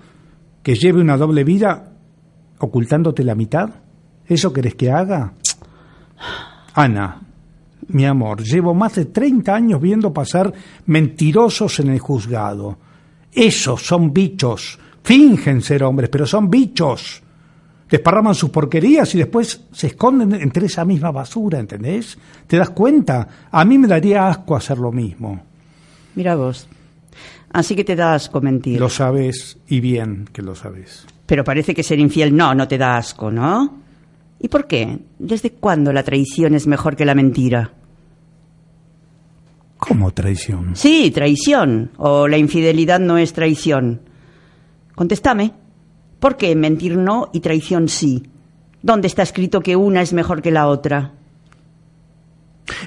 [0.61, 1.93] ¿Que lleve una doble vida
[2.59, 3.69] ocultándote la mitad?
[4.27, 5.31] ¿Eso querés que haga?
[6.73, 7.21] Ana,
[7.87, 10.51] mi amor, llevo más de 30 años viendo pasar
[10.87, 12.77] mentirosos en el juzgado.
[13.31, 14.77] Esos son bichos.
[15.01, 17.23] Fingen ser hombres, pero son bichos
[17.89, 22.17] desparraman sus porquerías y después se esconden entre esa misma basura, ¿entendés?
[22.47, 23.27] ¿Te das cuenta?
[23.51, 25.43] A mí me daría asco hacer lo mismo.
[26.15, 26.67] Mira vos.
[27.51, 28.79] Así que te da asco mentir.
[28.79, 31.05] Lo sabes y bien que lo sabes.
[31.25, 33.79] Pero parece que ser infiel no, no te da asco, ¿no?
[34.39, 34.99] ¿Y por qué?
[35.17, 37.71] ¿Desde cuándo la traición es mejor que la mentira?
[39.77, 40.75] ¿Cómo traición?
[40.75, 41.91] Sí, traición.
[41.97, 44.01] O la infidelidad no es traición.
[44.95, 45.53] Contéstame.
[46.19, 48.23] ¿Por qué mentir no y traición sí?
[48.81, 51.13] ¿Dónde está escrito que una es mejor que la otra?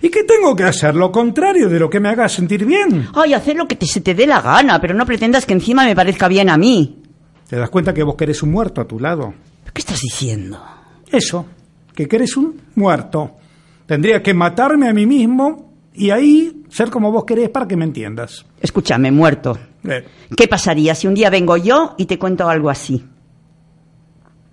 [0.03, 0.95] ¿Y qué tengo que hacer?
[0.95, 3.09] Lo contrario de lo que me haga sentir bien.
[3.15, 5.85] Ay, hacer lo que te, se te dé la gana, pero no pretendas que encima
[5.85, 7.03] me parezca bien a mí.
[7.49, 9.35] ¿Te das cuenta que vos querés un muerto a tu lado?
[9.73, 10.61] ¿Qué estás diciendo?
[11.11, 11.47] Eso,
[11.95, 13.37] que querés un muerto.
[13.87, 17.85] Tendría que matarme a mí mismo y ahí ser como vos querés para que me
[17.85, 18.45] entiendas.
[18.61, 19.59] Escúchame, muerto.
[19.85, 20.05] Eh.
[20.37, 23.05] ¿Qué pasaría si un día vengo yo y te cuento algo así?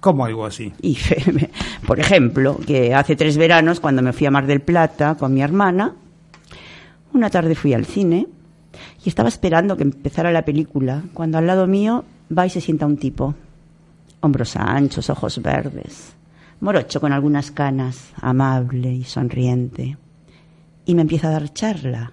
[0.06, 0.72] ¿Cómo algo así?
[0.84, 1.00] Y,
[1.88, 5.42] por ejemplo, que hace tres veranos, cuando me fui a Mar del Plata con mi
[5.42, 5.96] hermana,
[7.12, 8.28] una tarde fui al cine
[9.04, 12.86] y estaba esperando que empezara la película, cuando al lado mío va y se sienta
[12.86, 13.34] un tipo.
[14.20, 16.14] Hombros anchos, ojos verdes,
[16.60, 19.98] morocho con algunas canas, amable y sonriente.
[20.86, 22.12] Y me empieza a dar charla.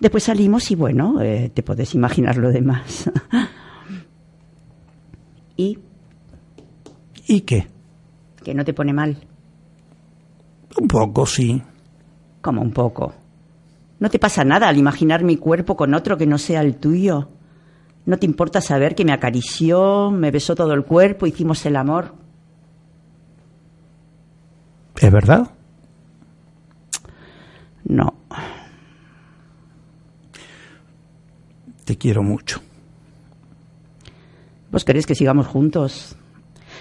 [0.00, 3.08] Después salimos y bueno, eh, te puedes imaginar lo demás.
[5.56, 5.78] y
[7.28, 7.68] ¿Y qué?
[8.42, 9.18] Que no te pone mal.
[10.80, 11.62] Un poco, sí.
[12.40, 13.14] ¿Cómo un poco?
[14.00, 17.28] ¿No te pasa nada al imaginar mi cuerpo con otro que no sea el tuyo?
[18.06, 22.14] ¿No te importa saber que me acarició, me besó todo el cuerpo, hicimos el amor?
[24.96, 25.50] ¿Es verdad?
[27.84, 28.14] No.
[31.84, 32.62] Te quiero mucho.
[34.70, 36.16] ¿Vos querés que sigamos juntos?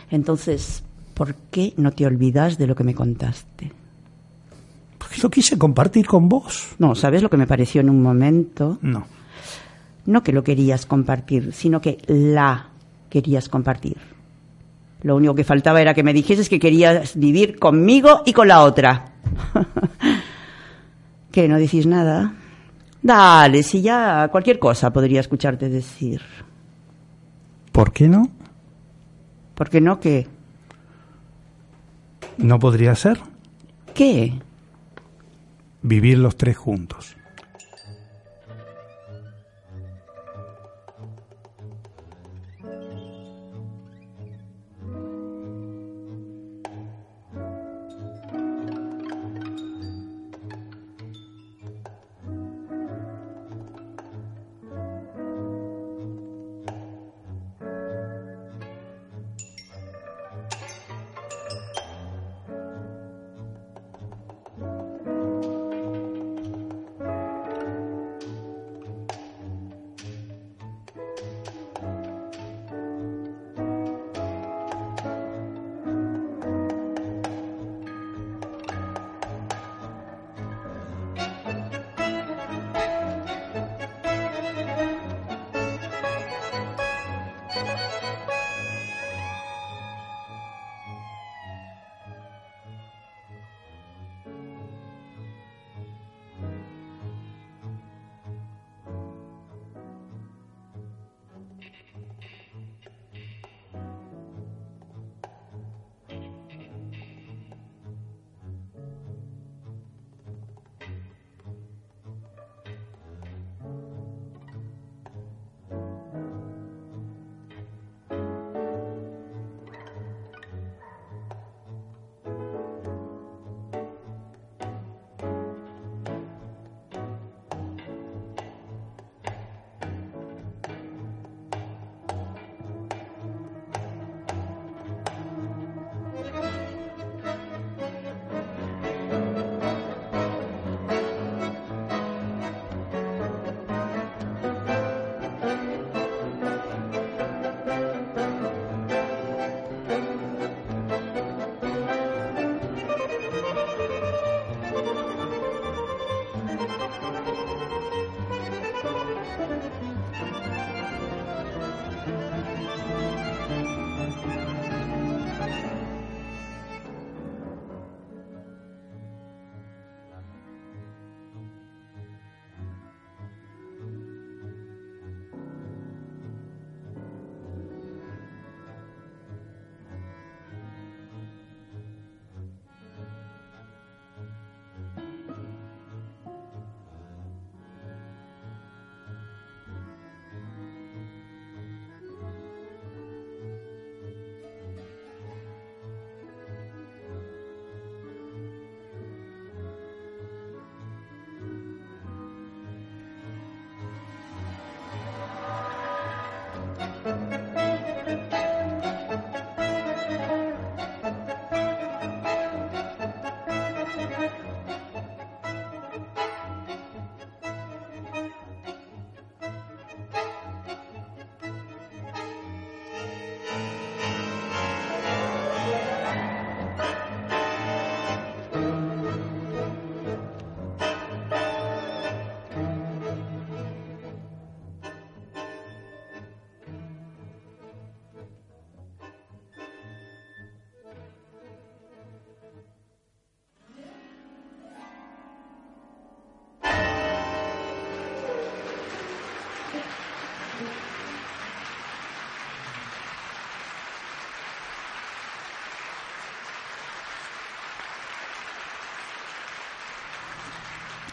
[0.10, 3.72] Entonces, ¿por qué no te olvidas de lo que me contaste?
[4.98, 6.76] Porque lo quise compartir con vos.
[6.80, 8.80] No, ¿sabes lo que me pareció en un momento?
[8.82, 9.06] No.
[10.06, 12.70] No que lo querías compartir, sino que la
[13.10, 13.98] querías compartir.
[15.04, 18.64] Lo único que faltaba era que me dijeses que querías vivir conmigo y con la
[18.64, 19.14] otra.
[21.32, 21.48] ¿Qué?
[21.48, 22.34] ¿No decís nada?
[23.02, 26.22] Dale, si ya cualquier cosa podría escucharte decir.
[27.72, 28.30] ¿Por qué no?
[29.58, 30.28] Porque no, ¿qué?
[32.38, 33.20] ¿No podría ser?
[33.96, 34.40] ¿Qué?
[35.82, 37.17] Vivir los tres juntos.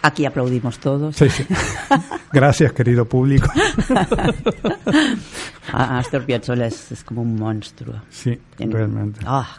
[0.05, 1.17] Aquí aplaudimos todos.
[1.17, 1.47] Sí, sí.
[2.31, 3.49] Gracias, querido público.
[5.73, 8.03] Astor Piazzolla es, como un monstruo.
[8.11, 9.21] Sí, realmente.
[9.25, 9.57] Ah,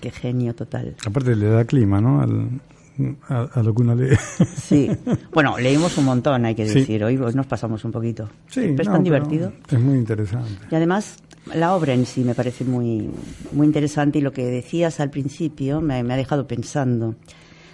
[0.00, 0.96] qué, genio total.
[1.06, 2.20] Aparte le da clima, ¿no?
[2.20, 4.16] a, lo que uno lee.
[4.56, 4.90] Sí.
[5.32, 7.04] Bueno, leímos un montón, hay que decir.
[7.04, 8.28] Hoy nos pasamos un poquito.
[8.48, 8.74] Sí.
[8.76, 9.52] es tan divertido.
[9.70, 10.66] Es muy interesante.
[10.68, 11.18] Y además,
[11.54, 13.08] la obra en sí me parece muy,
[13.52, 17.14] muy interesante y lo que decías al principio me, me ha dejado pensando.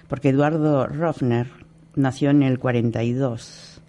[0.09, 1.62] Porque Eduardo Rofner
[1.95, 3.81] nació en el 42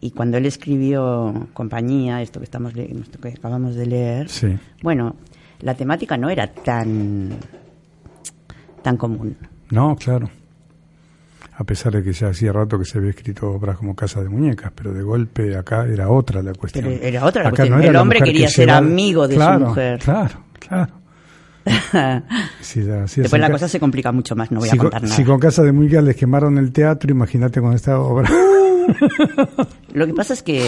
[0.00, 4.26] y cuando él escribió Compañía, esto que estamos esto que acabamos de leer,
[4.82, 5.16] bueno,
[5.60, 7.30] la temática no era tan
[8.82, 9.36] tan común.
[9.70, 10.28] No, claro.
[11.56, 14.28] A pesar de que ya hacía rato que se había escrito obras como Casa de
[14.28, 16.86] Muñecas, pero de golpe acá era otra la cuestión.
[17.00, 17.82] era otra la cuestión.
[17.82, 20.00] el hombre quería ser amigo de su mujer.
[20.00, 21.03] Claro, claro.
[21.64, 25.14] Después la cosa se complica mucho más, no voy a contar nada.
[25.14, 28.30] Si con Casa de Muñecas les quemaron el teatro, imagínate con esta obra.
[29.94, 30.62] Lo que pasa es que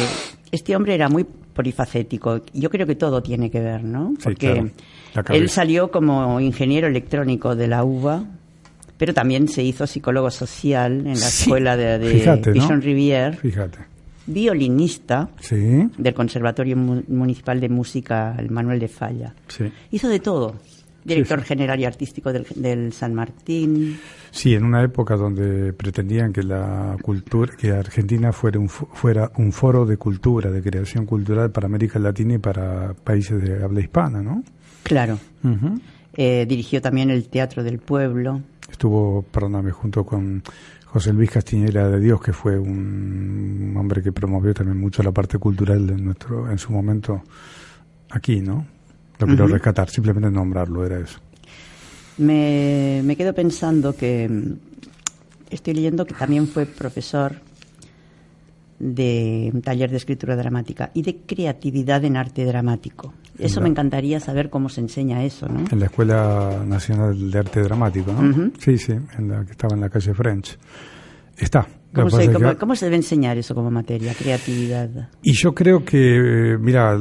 [0.50, 2.40] este hombre era muy polifacético.
[2.54, 4.14] Yo creo que todo tiene que ver, ¿no?
[4.22, 4.72] Porque
[5.30, 8.24] él salió como ingeniero electrónico de la UBA,
[8.96, 12.40] pero también se hizo psicólogo social en la escuela de, de
[12.80, 13.36] Rivière.
[13.36, 13.78] Fíjate.
[14.28, 19.34] Violinista del Conservatorio Municipal de Música el Manuel de Falla.
[19.90, 20.56] Hizo de todo
[21.06, 23.98] director general y artístico del, San Martín.
[24.30, 29.52] Sí, en una época donde pretendían que la cultura, que Argentina fuera un, fuera un
[29.52, 34.20] foro de cultura, de creación cultural para América Latina y para países de habla hispana,
[34.20, 34.42] ¿no?
[34.82, 35.18] Claro.
[36.14, 38.40] Eh, dirigió también el Teatro del Pueblo.
[38.70, 40.42] Estuvo, perdóname, junto con
[40.86, 45.38] José Luis Castiñera de Dios, que fue un hombre que promovió también mucho la parte
[45.38, 47.22] cultural de nuestro, en su momento
[48.10, 48.66] aquí, ¿no?
[49.18, 51.18] Lo quiero rescatar, simplemente nombrarlo, era eso.
[52.18, 54.52] Me, me quedo pensando que mm,
[55.50, 57.36] estoy leyendo que también fue profesor
[58.78, 63.14] de un taller de escritura dramática y de creatividad en arte dramático.
[63.38, 65.64] Eso me encantaría saber cómo se enseña eso, ¿no?
[65.70, 68.50] En la Escuela Nacional de Arte Dramático, ¿no?
[68.58, 70.58] Sí, sí, en la que estaba en la calle French.
[71.36, 75.08] Está, ¿Cómo se, debe enseñar eso como materia, creatividad?
[75.22, 76.92] Y yo creo que, mira,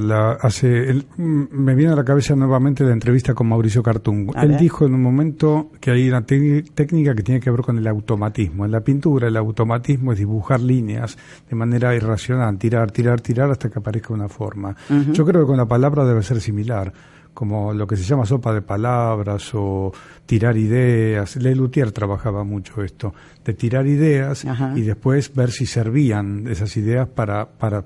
[0.42, 4.32] hace, me viene a la cabeza nuevamente la entrevista con Mauricio Cartung.
[4.42, 7.88] Él dijo en un momento que hay una técnica que tiene que ver con el
[7.88, 8.66] automatismo.
[8.66, 11.18] En la pintura el automatismo es dibujar líneas
[11.50, 14.76] de manera irracional, tirar, tirar, tirar hasta que aparezca una forma.
[15.12, 16.94] Yo creo que con la palabra debe ser similar
[17.36, 19.92] como lo que se llama sopa de palabras o
[20.26, 21.36] tirar ideas.
[21.36, 23.14] Le Luthier trabajaba mucho esto,
[23.44, 27.84] de tirar ideas y después ver si servían esas ideas para, para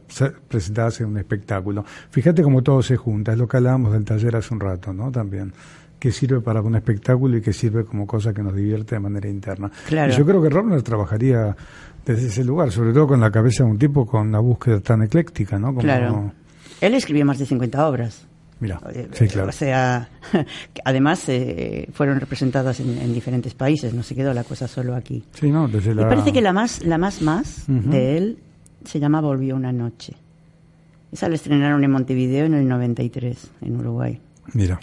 [0.48, 1.84] presentarse en un espectáculo.
[2.12, 5.12] Fíjate cómo todo se junta, es lo que hablábamos del taller hace un rato, ¿no?
[5.12, 5.52] También
[6.00, 9.28] que sirve para un espectáculo y que sirve como cosa que nos divierte de manera
[9.28, 9.70] interna.
[9.90, 11.54] Y yo creo que Ronald trabajaría
[12.06, 15.02] desde ese lugar, sobre todo con la cabeza de un tipo con una búsqueda tan
[15.02, 15.76] ecléctica, ¿no?
[15.76, 16.32] claro.
[16.80, 18.29] Él escribió más de 50 obras.
[18.60, 18.82] Mira,
[19.14, 19.50] sí, claro.
[19.50, 20.10] O sea,
[20.84, 25.24] además eh, fueron representadas en, diferentes países, no se quedó la cosa solo aquí.
[25.34, 26.04] Sí, no, desde la...
[26.04, 28.40] Me parece que la más, la más más de él
[28.84, 30.14] se llama Volvió una noche.
[31.12, 34.20] Esa la estrenaron en Montevideo en el 93, en Uruguay.
[34.54, 34.80] Mira.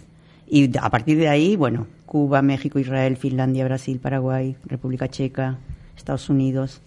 [0.48, 5.58] Y a partir de ahí, bueno, Cuba, México, Israel, Finlandia, Brasil, Paraguay, República Checa,
[5.96, 6.80] Estados Unidos,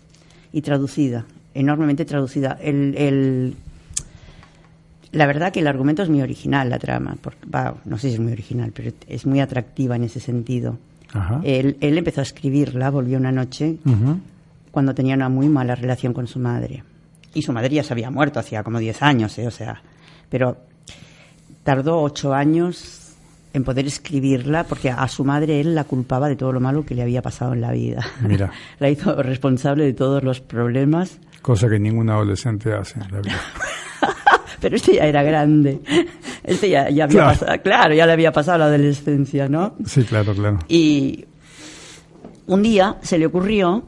[0.51, 2.57] y traducida, enormemente traducida.
[2.61, 3.55] El, el
[5.11, 7.15] la verdad que el argumento es muy original, la trama.
[7.21, 7.39] Porque,
[7.85, 10.77] no sé si es muy original, pero es muy atractiva en ese sentido.
[11.43, 13.77] Él, empezó a escribirla, volvió una noche,
[14.71, 16.83] cuando tenía una muy mala relación con su madre.
[17.33, 19.47] Y su madre ya se había muerto hacía como 10 años, ¿eh?
[19.47, 19.81] o sea.
[20.29, 20.57] Pero
[21.63, 23.13] tardó ocho años
[23.53, 26.95] en poder escribirla porque a su madre él la culpaba de todo lo malo que
[26.95, 28.05] le había pasado en la vida.
[28.21, 28.51] Mira.
[28.79, 31.19] la hizo responsable de todos los problemas.
[31.41, 33.41] Cosa que ningún adolescente hace en la vida.
[34.59, 35.81] pero este ya era grande.
[36.43, 37.39] Este ya, ya había claro.
[37.39, 39.75] pasado, claro, ya le había pasado la adolescencia, ¿no?
[39.85, 40.57] Sí, claro, claro.
[40.67, 41.25] Y
[42.47, 43.83] un día se le ocurrió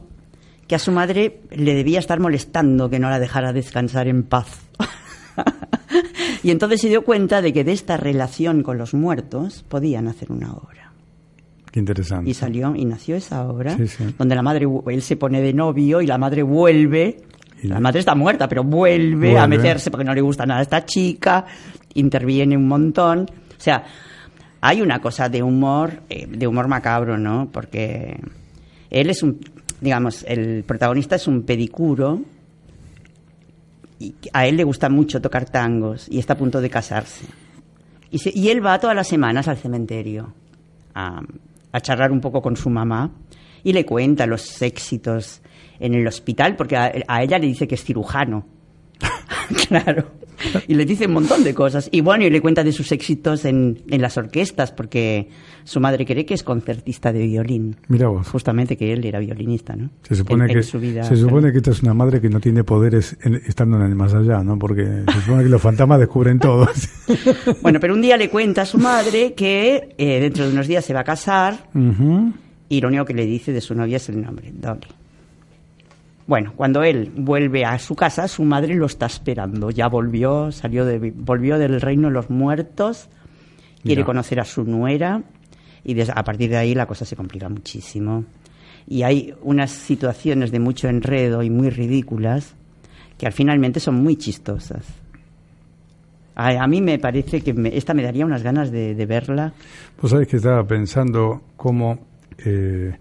[0.68, 4.60] que a su madre le debía estar molestando que no la dejara descansar en paz.
[6.42, 10.30] y entonces se dio cuenta de que de esta relación con los muertos podían hacer
[10.30, 10.92] una obra.
[11.72, 12.30] Qué interesante.
[12.30, 13.76] Y salió y nació esa obra,
[14.18, 17.22] donde la madre, él se pone de novio y la madre vuelve
[17.62, 20.84] la madre está muerta, pero vuelve, a meterse porque no le gusta nada a esta
[20.84, 21.44] chica,
[21.94, 23.20] interviene un montón.
[23.22, 23.84] O sea,
[24.60, 27.48] hay una cosa de humor, eh, de humor macabro, ¿no?
[27.52, 28.18] Porque
[28.90, 29.40] él es un,
[29.80, 32.20] digamos, el protagonista es un pedicuro
[33.98, 37.26] y a él le gusta mucho tocar tangos y está a punto de casarse.
[38.10, 40.34] Y, y él va todas las semanas al cementerio
[40.94, 41.20] a,
[41.72, 43.10] a charlar un poco con su mamá
[43.64, 45.40] y le cuenta los éxitos
[45.82, 48.46] en el hospital, porque a, ella le dice que es cirujano.
[49.68, 50.06] claro.
[50.66, 51.88] Y le dice un montón de cosas.
[51.92, 55.28] Y bueno, y le cuenta de sus éxitos en, en las orquestas, porque
[55.64, 57.76] su madre cree que es concertista de violín.
[57.88, 58.28] Mira vos.
[58.28, 59.90] Justamente que él era violinista, ¿no?
[60.02, 63.16] Se supone, que, se supone que esta es una madre que no tiene poderes
[63.46, 64.58] estando en el más allá, ¿no?
[64.58, 66.68] Porque se supone que los fantasmas descubren todo.
[67.62, 70.84] bueno, pero un día le cuenta a su madre que eh, dentro de unos días
[70.84, 71.68] se va a casar.
[72.68, 75.01] Y lo único que le dice de su novia es el nombre, Dolly.
[76.26, 79.70] Bueno, cuando él vuelve a su casa, su madre lo está esperando.
[79.70, 83.08] Ya volvió, salió de, volvió del reino de los muertos,
[83.82, 85.22] quiere conocer a su nuera
[85.84, 88.24] y a partir de ahí la cosa se complica muchísimo.
[88.86, 92.54] Y hay unas situaciones de mucho enredo y muy ridículas
[93.18, 94.84] que al finalmente son muy chistosas.
[96.34, 99.52] A, mí me parece que esta me daría unas ganas de, verla.
[99.96, 101.98] Pues sabes que estaba pensando cómo...
[102.44, 102.94] Eh,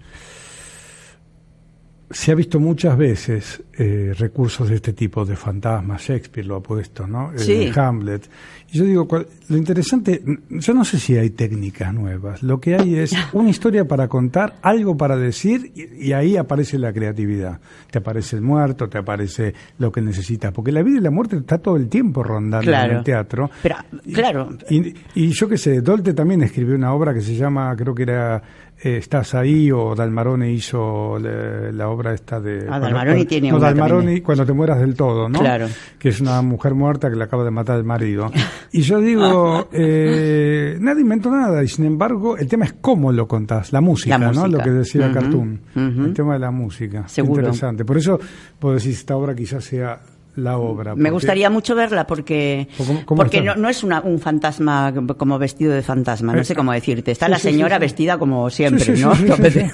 [2.11, 6.61] se ha visto muchas veces eh, recursos de este tipo, de fantasmas, Shakespeare lo ha
[6.61, 7.31] puesto, ¿no?
[7.35, 7.71] Sí.
[7.75, 8.29] Hamlet.
[8.71, 9.07] Y yo digo,
[9.49, 13.85] lo interesante, yo no sé si hay técnicas nuevas, lo que hay es una historia
[13.85, 17.59] para contar, algo para decir, y, ahí aparece la creatividad.
[17.89, 21.37] Te aparece el muerto, te aparece lo que necesitas, porque la vida y la muerte
[21.37, 23.49] está todo el tiempo rondando en el teatro.
[23.63, 23.77] Pero,
[24.13, 24.49] claro.
[24.69, 28.03] Y, y yo qué sé, Dolte también escribió una obra que se llama, creo que
[28.03, 28.43] era
[28.83, 32.65] eh, estás ahí o Dalmarone hizo la, obra esta de...
[32.67, 35.39] Ah, Dalmarone tiene no, Dalmarone cuando te mueras del todo, ¿no?
[35.39, 35.67] Claro.
[35.97, 38.31] Que es una mujer muerta que le acaba de matar el marido.
[38.73, 43.27] Y yo digo, eh, nadie inventó nada y sin embargo el tema es cómo lo
[43.27, 44.47] contás, la música, ¿no?
[44.47, 47.05] Lo que decía Cartoon, el tema de la música.
[47.07, 47.41] Seguro.
[47.41, 47.83] Interesante.
[47.83, 48.17] Por eso
[48.57, 49.99] puedo decir, esta obra quizás sea
[50.35, 50.95] la obra.
[50.95, 52.67] Me gustaría mucho verla porque
[53.05, 57.11] porque no, es una, un fantasma como vestido de fantasma, no sé cómo decirte.
[57.11, 59.13] Está la señora vestida como siempre, ¿no?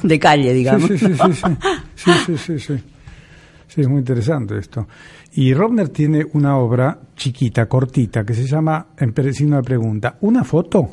[0.04, 0.90] De, calle, digamos.
[1.96, 2.74] Sí, sí, sí, sí.
[3.68, 4.88] Sí, es muy interesante esto.
[5.34, 9.14] Y Robner tiene una obra chiquita, cortita, que se llama, en
[9.46, 10.90] una pregunta, ¿una foto?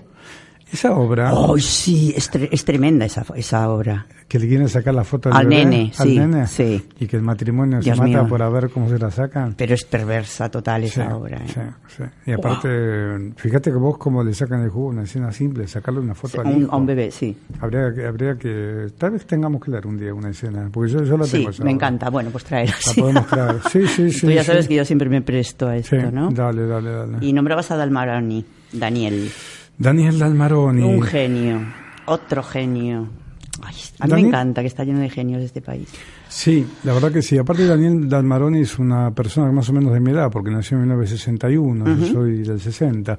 [0.72, 1.32] Esa obra.
[1.34, 2.12] ¡Oh, sí!
[2.16, 4.06] Es, es tremenda esa, esa obra.
[4.26, 6.82] Que le quieren sacar la foto al, nene, sí, sí.
[6.98, 9.54] Y que el matrimonio se mata por a ver cómo se la sacan.
[9.56, 11.36] Pero es perversa total esa obra.
[11.36, 11.46] ¿eh?
[11.46, 11.60] Sí,
[11.96, 12.02] sí.
[12.26, 16.14] Y aparte, fíjate que vos como le sacan el jugo una escena simple, sacarle una
[16.14, 17.36] foto a un, A un bebé, sí.
[17.60, 18.88] Habría, habría que.
[18.96, 20.68] Tal vez tengamos que leer un día una escena.
[20.72, 21.52] Porque yo, yo la tengo.
[21.52, 22.08] Sí, me encanta.
[22.08, 22.74] Bueno, pues traerla.
[22.86, 23.60] La podemos traer.
[23.70, 24.26] Sí, sí, sí.
[24.26, 26.30] Tú ya sabes que yo siempre me presto a esto, ¿no?
[26.30, 27.18] Dale, dale, dale.
[27.20, 29.30] Y nombrabas a Dalmarani, Daniel.
[29.79, 30.83] Daniel Dalmaroni.
[30.83, 31.61] Un genio,
[32.07, 33.09] otro genio.
[33.99, 35.89] a mí me encanta que está lleno de genios este país.
[36.29, 37.39] Sí, la verdad que sí.
[37.39, 40.83] Aparte, Daniel Dalmaroni es una persona más o menos de mi edad, porque nació en
[40.83, 43.18] 1961, yo soy del 60.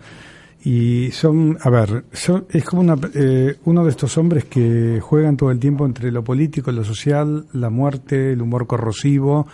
[0.65, 5.37] Y son, a ver, son, es como una, eh, uno de estos hombres que juegan
[5.37, 9.45] todo el tiempo entre lo político, lo social, la muerte, el humor corrosivo.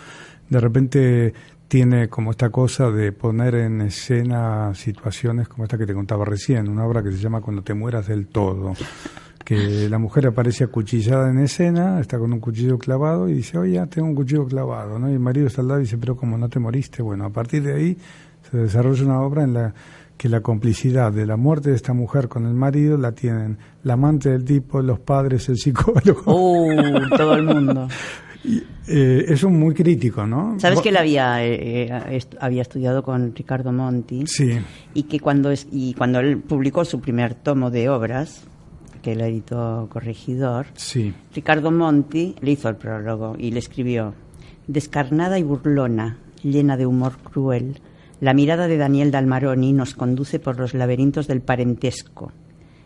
[0.48, 1.34] De repente
[1.72, 6.68] tiene como esta cosa de poner en escena situaciones como esta que te contaba recién,
[6.68, 8.74] una obra que se llama Cuando te mueras del todo,
[9.42, 13.82] que la mujer aparece acuchillada en escena, está con un cuchillo clavado y dice, oye,
[13.86, 15.08] tengo un cuchillo clavado, ¿no?
[15.08, 17.30] Y el marido está al lado y dice, pero como no te moriste, bueno, a
[17.30, 17.96] partir de ahí
[18.50, 19.74] se desarrolla una obra en la
[20.18, 23.94] que la complicidad de la muerte de esta mujer con el marido la tienen la
[23.94, 26.22] amante del tipo, los padres, el psicólogo.
[26.26, 27.88] Uh, todo el mundo.
[28.88, 30.58] Eh, es un muy crítico, ¿no?
[30.58, 34.26] Sabes que él había, eh, eh, había estudiado con Ricardo Monti.
[34.26, 34.58] Sí.
[34.94, 38.44] Y que cuando, es, y cuando él publicó su primer tomo de obras,
[39.02, 41.14] que él editó Corregidor, sí.
[41.34, 44.14] Ricardo Monti le hizo el prólogo y le escribió:
[44.66, 47.80] Descarnada y burlona, llena de humor cruel,
[48.20, 52.32] la mirada de Daniel Dalmaroni nos conduce por los laberintos del parentesco,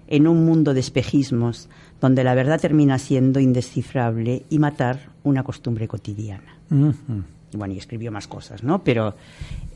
[0.09, 1.69] en un mundo de espejismos
[2.01, 6.57] donde la verdad termina siendo indescifrable y matar una costumbre cotidiana.
[6.69, 8.83] Bueno, y escribió más cosas, ¿no?
[8.83, 9.15] Pero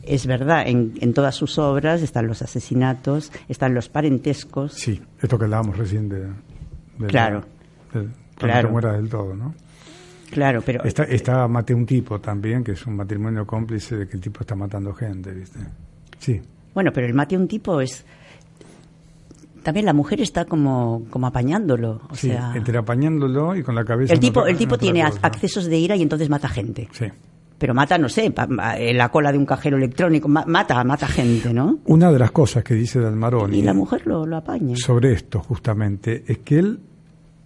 [0.02, 4.74] es verdad, en, en, todas sus obras están los asesinatos, están los parentescos.
[4.74, 6.26] Sí, esto que hablábamos recién de...
[7.06, 7.44] claro.
[8.36, 8.70] claro.
[8.70, 9.54] muera del todo, ¿no?
[10.30, 10.84] Claro, pero...
[10.84, 14.40] Está, está Mate un tipo también, que es un matrimonio cómplice de que el tipo
[14.40, 15.58] está matando gente, ¿viste?
[16.18, 16.40] Sí.
[16.72, 18.04] Bueno, pero el Mate un tipo es
[19.62, 22.00] también la mujer está como, como apañándolo.
[22.11, 24.12] O sí, sea, entre apañándolo y con la cabeza.
[24.12, 26.88] El tipo, el tipo tiene accesos de ira y entonces mata gente.
[26.92, 27.06] Sí.
[27.58, 31.80] Pero mata, no sé, en la cola de un cajero electrónico, mata, mata gente, ¿no?
[31.84, 33.58] Una de las cosas que dice Dalmaroni.
[33.58, 34.76] Y la mujer lo, lo apaña.
[34.76, 36.80] Sobre esto, justamente, es que él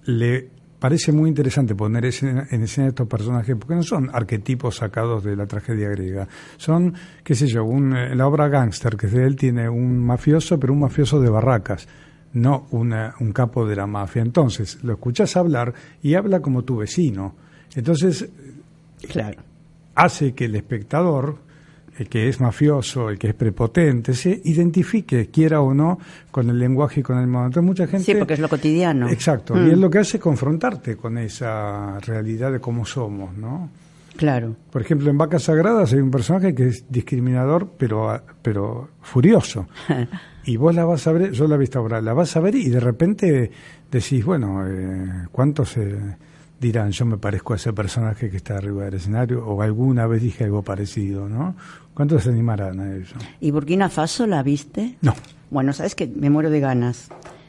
[0.04, 0.50] le
[0.84, 5.46] parece muy interesante poner en escena estos personajes, porque no son arquetipos sacados de la
[5.46, 6.28] tragedia griega.
[6.58, 6.92] Son,
[7.22, 10.74] qué sé yo, un, en la obra Gangster, que de él tiene un mafioso, pero
[10.74, 11.88] un mafioso de barracas
[12.34, 14.22] no un capo de la mafia.
[14.22, 15.72] Entonces, lo escuchas hablar
[16.02, 17.34] y habla como tu vecino.
[17.74, 18.28] Entonces,
[19.08, 19.40] claro.
[19.94, 21.38] hace que el espectador,
[21.98, 25.98] el que es mafioso, el que es prepotente, se identifique, quiera o no,
[26.30, 27.46] con el lenguaje y con el modo.
[27.46, 28.04] Entonces, mucha gente.
[28.04, 29.08] Sí, porque es lo cotidiano.
[29.08, 29.54] Exacto.
[29.56, 29.80] Y es mm.
[29.80, 33.70] lo que hace confrontarte con esa realidad de cómo somos, ¿no?
[34.16, 34.56] Claro.
[34.70, 39.66] Por ejemplo, en Vacas Sagradas hay un personaje que es discriminador, pero, pero furioso.
[40.44, 42.54] y vos la vas a ver, yo la he visto ahora, la vas a ver
[42.54, 43.50] y de repente
[43.90, 45.76] decís, bueno, eh, ¿cuántos
[46.60, 49.44] dirán yo me parezco a ese personaje que está arriba del escenario?
[49.46, 51.56] O alguna vez dije algo parecido, ¿no?
[51.92, 53.16] ¿Cuántos se animarán a eso?
[53.40, 54.96] ¿Y Burkina Faso la viste?
[55.00, 55.14] No.
[55.50, 57.08] Bueno, sabes que me muero de ganas.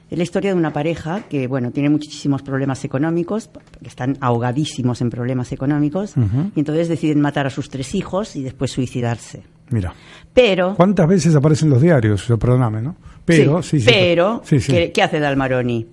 [0.10, 3.50] Es la historia de una pareja que, bueno, tiene muchísimos problemas económicos,
[3.82, 6.14] que están ahogadísimos en problemas económicos,
[6.56, 9.44] y entonces deciden matar a sus tres hijos y después suicidarse.
[9.72, 9.94] Mira.
[10.34, 10.76] Pero.
[10.76, 12.26] ¿Cuántas veces aparecen los diarios?
[12.40, 12.96] Perdóname, ¿no?
[13.26, 15.88] Pero, sí, pero, ¿qué, hace Dalmaroni?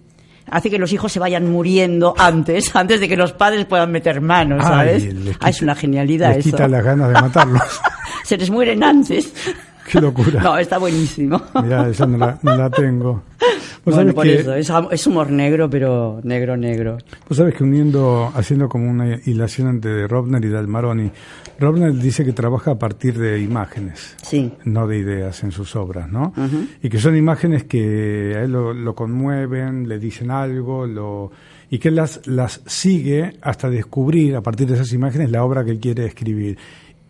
[0.51, 4.21] hace que los hijos se vayan muriendo antes, antes de que los padres puedan meter
[4.21, 5.09] manos, ¿sabes?
[5.41, 7.81] ah, es una genialidad les quita las ganas de matarlos.
[8.25, 9.33] se les mueren antes.
[9.91, 10.43] Qué locura.
[10.43, 11.41] No, está buenísimo.
[11.62, 13.22] Mira, esa no la, no la tengo.
[13.85, 16.99] Bueno, por eso, es, humor negro, pero negro, negro.
[17.28, 21.11] Vos sabes que uniendo, haciendo como una hilación entre Robner y Dalmaroni,
[21.59, 24.53] Robner dice que trabaja a partir de imágenes, sí.
[24.64, 26.33] no de ideas en sus obras, ¿no?
[26.80, 31.33] Y que son imágenes que a él lo, conmueven, le dicen algo, lo,
[31.68, 35.64] y que él las, las sigue hasta descubrir a partir de esas imágenes la obra
[35.64, 36.57] que él quiere escribir.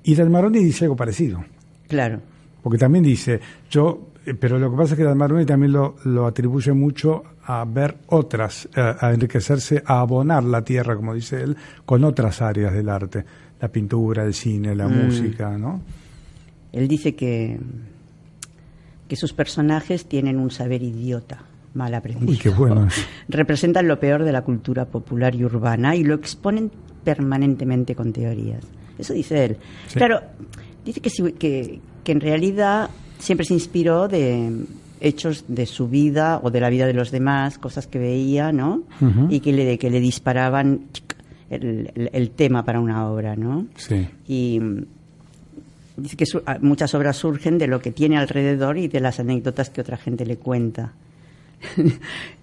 [0.04, 1.44] Y Dalmaroni dice algo parecido.
[1.86, 2.31] Claro.
[2.62, 6.26] Porque también dice, yo eh, pero lo que pasa es que Dalmaroni también lo, lo
[6.26, 11.56] atribuye mucho a ver otras, eh, a, enriquecerse, a abonar la tierra, como dice él,
[11.84, 13.24] con otras áreas del arte,
[13.60, 15.04] la pintura, el cine, la mm.
[15.04, 15.82] música, ¿no?
[16.72, 17.58] Él dice que,
[19.08, 21.42] que sus personajes tienen un saber idiota,
[21.74, 22.30] mal aprendido.
[22.30, 22.88] Uy, qué bueno.
[23.28, 26.70] Representan lo peor de la cultura popular y urbana y lo exponen
[27.04, 28.64] permanentemente con teorías.
[28.98, 29.56] Eso dice él.
[29.92, 30.20] Claro,
[30.84, 34.66] dice que, que, que en realidad siempre se inspiró de
[35.00, 38.82] hechos de su vida o de la vida de los demás, cosas que veía, ¿no?
[39.28, 40.82] Y que le, que le disparaban
[41.50, 43.66] el, tema para una obra, ¿no?
[43.76, 44.08] Sí.
[44.26, 44.84] Y mm,
[45.96, 49.70] dice que ah, muchas obras surgen de lo que tiene alrededor y de las anécdotas
[49.70, 50.92] que otra gente le cuenta.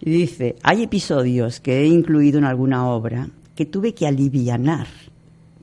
[0.01, 4.87] y dice, hay episodios que he incluido en alguna obra que tuve que alivianar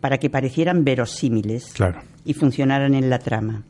[0.00, 1.74] para que parecieran verosímiles
[2.24, 3.64] y funcionaran en la trama.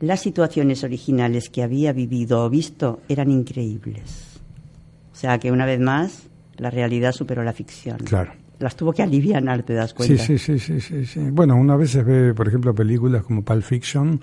[0.00, 4.40] Las situaciones originales que había vivido o visto eran increíbles.
[5.12, 7.98] O sea que una vez más la realidad superó la ficción.
[7.98, 8.32] Claro.
[8.60, 10.24] Las tuvo que aliviar, ¿te das cuenta?
[10.24, 13.62] Sí, sí, sí, sí, sí, Bueno, una vez se ve, por ejemplo, películas como Pulp
[13.62, 14.20] Fiction,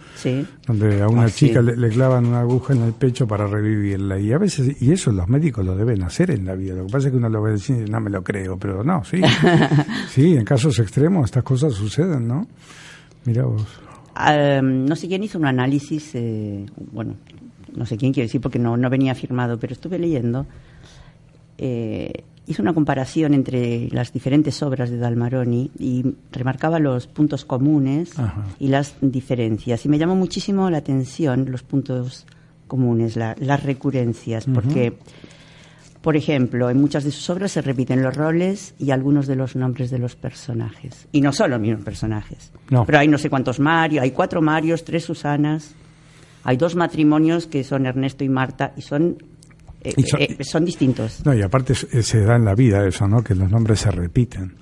[0.67, 4.19] donde a una ah, chica le, clavan una aguja en el pecho para revivirla.
[4.19, 6.76] Y a veces, y eso los médicos lo deben hacer en la vida.
[6.76, 9.05] Lo que pasa es que uno lo ve decir, no me lo creo, pero no,
[9.05, 9.21] sí.
[10.09, 12.45] sí, en casos extremos estas cosas suceden, ¿no?
[13.23, 13.65] Mira vos
[14.16, 17.16] no sé quién hizo un análisis, eh, bueno,
[17.76, 20.45] no sé quién quiere decir porque no, no venía firmado, pero estuve leyendo.
[21.57, 28.13] Eh, hizo una comparación entre las diferentes obras de Dalmaroni y remarcaba los puntos comunes
[28.59, 29.86] y las diferencias.
[29.86, 32.26] Y me llamó muchísimo la atención los puntos
[32.68, 34.97] comunes, las recurrencias, porque
[36.06, 39.56] por ejemplo, en muchas de sus obras se repiten los roles y algunos de los
[39.56, 41.08] nombres de los personajes.
[41.12, 42.51] Y no solo los mismos personajes.
[42.86, 45.74] Pero hay no sé cuántos Mario, hay cuatro Marios, tres Susanas.
[46.43, 49.18] Hay dos matrimonios que son Ernesto y Marta y son
[49.82, 51.26] eh, eh, son, distintos.
[51.26, 53.24] No, y aparte se da en la vida eso, ¿no?
[53.24, 54.58] Que los nombres se repiten.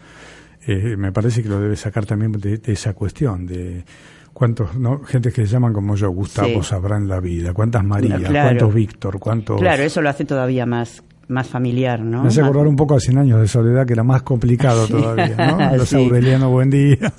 [0.66, 3.84] Eh, me parece que lo debe sacar también de, esa cuestión de
[4.32, 8.18] cuántos no gente que se llaman como yo Gustavo sabrá en la vida cuántas María
[8.18, 12.24] cuántos Víctor cuántos claro eso lo hace todavía más más familiar, ¿no?
[12.24, 15.36] Me hace acordar un poco a 100 años de soledad, que era más complicado todavía,
[15.36, 15.78] ¿no?
[15.78, 17.13] Los Aureliano, buen día.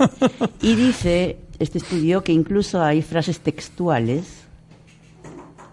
[0.61, 4.44] y dice este estudio que incluso hay frases textuales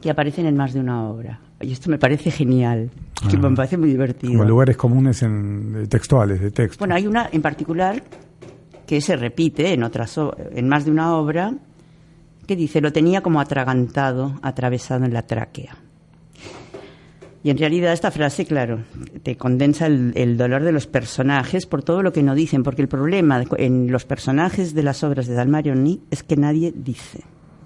[0.01, 1.39] que aparecen en más de una obra.
[1.59, 2.89] Y esto me parece genial,
[3.29, 3.53] que me ah.
[3.55, 4.34] parece muy divertido.
[4.34, 6.79] Como lugares comunes en, textuales, de texto.
[6.79, 8.01] Bueno, hay una en particular
[8.88, 10.19] que se repite en, otras,
[10.53, 11.53] en más de una obra,
[12.47, 15.77] que dice, lo tenía como atragantado, atravesado en la tráquea.
[17.44, 18.84] Y en realidad esta frase, claro,
[19.24, 22.88] te condensa el, dolor de los personajes por todo lo que no dicen, porque el
[22.88, 27.22] problema en los personajes de las obras de Dalmarioni es que nadie dice.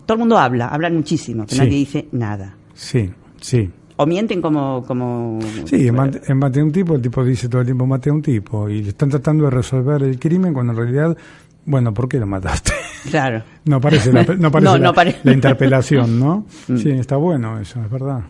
[0.05, 2.55] Todo el mundo habla, hablan muchísimo, pero nadie dice nada.
[2.73, 3.09] Sí,
[3.41, 3.69] sí.
[3.97, 4.83] O mienten como...
[4.83, 8.21] como sí, en, mate, un tipo, el tipo dice todo el tiempo mate a un
[8.21, 11.17] tipo, y están tratando de resolver el crimen cuando en realidad
[11.65, 12.73] bueno, ¿por qué lo mataste?
[13.09, 13.43] Claro.
[13.65, 16.45] no parece la, no parece la, interpelación, ¿no?
[16.67, 16.77] Mm.
[16.77, 18.23] Sí, está bueno eso, es verdad.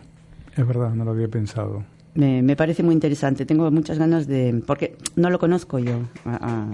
[0.56, 1.84] Es verdad, no lo había pensado.
[2.14, 3.44] Me, me, parece muy interesante.
[3.44, 4.62] Tengo muchas ganas de.
[4.66, 6.66] Porque no lo conozco yo, a,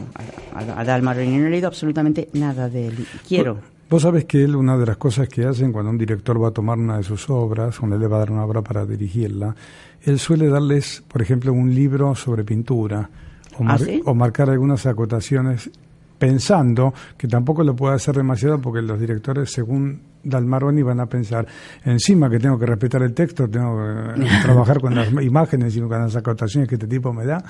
[0.55, 1.01] a, a.
[1.01, 3.07] No he leído absolutamente nada de él.
[3.27, 3.59] Quiero.
[3.91, 6.53] Vos sabés que él, una de las cosas que hacen cuando un director va a
[6.53, 9.55] tomar una de sus obras, o le va a dar una obra para dirigirla,
[10.03, 13.11] él suele darles, por ejemplo, un libro sobre pintura,
[13.59, 13.77] o, ¿Ah,
[14.07, 15.71] o marcar algunas acotaciones
[16.19, 21.47] pensando que tampoco lo puede hacer demasiado porque los directores, según Dalmaroni, van a pensar,
[21.85, 23.77] encima que tengo que respetar el texto, tengo
[24.15, 27.43] que trabajar con las imágenes y con las acotaciones que este tipo me da,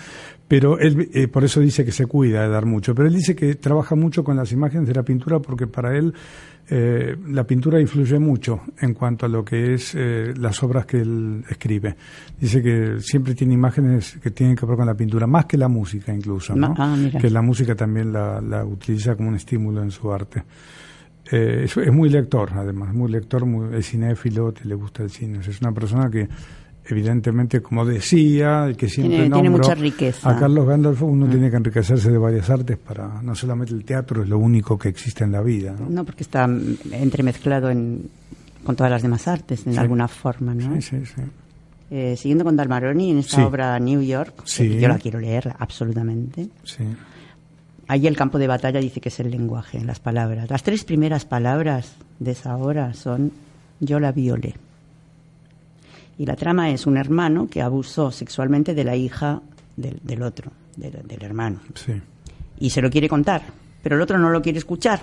[0.49, 3.35] pero él eh, por eso dice que se cuida de dar mucho, pero él dice
[3.35, 6.15] que trabaja mucho con las imágenes de la pintura porque para él
[6.69, 11.01] eh, la pintura influye mucho en cuanto a lo que es eh, las obras que
[11.01, 11.97] él escribe.
[12.41, 15.69] Dice que siempre tiene imágenes que tienen que ver con la pintura, más que la
[15.69, 16.75] música incluso, ¿no?
[16.79, 20.45] Ah, que la música también la, la, utiliza como un estímulo en su arte.
[21.31, 25.39] Eh, es, muy lector, además, muy lector, muy, es cinéfilo, le gusta el cine.
[25.39, 26.29] Es una persona que
[26.85, 30.31] evidentemente, como decía, el que siempre tiene, nombro, mucha riqueza.
[30.31, 31.31] a Carlos Gandalf, uno mm.
[31.31, 34.89] tiene que enriquecerse de varias artes para, no solamente el teatro es lo único que
[34.89, 35.75] existe en la vida.
[35.89, 36.49] No, porque está
[36.91, 38.11] entremezclado en,
[38.65, 40.75] con todas las demás artes, en alguna forma, ¿no?
[40.81, 41.23] Sí, sí, sí.
[41.95, 46.49] Eh, siguiendo con Dalmaroni, en esta obra New York, yo la quiero leer absolutamente.
[46.65, 46.85] Sí.
[47.93, 50.49] Ahí el campo de batalla dice que es el lenguaje, las palabras.
[50.49, 53.33] Las tres primeras palabras de esa obra son
[53.81, 54.55] yo la violé.
[56.17, 59.43] Y la trama es un hermano que abusó sexualmente de la hija
[59.77, 61.61] del, otro, del, hermano.
[61.75, 61.93] Sí.
[62.61, 63.43] Y se lo quiere contar,
[63.83, 64.99] pero el otro no lo quiere escuchar.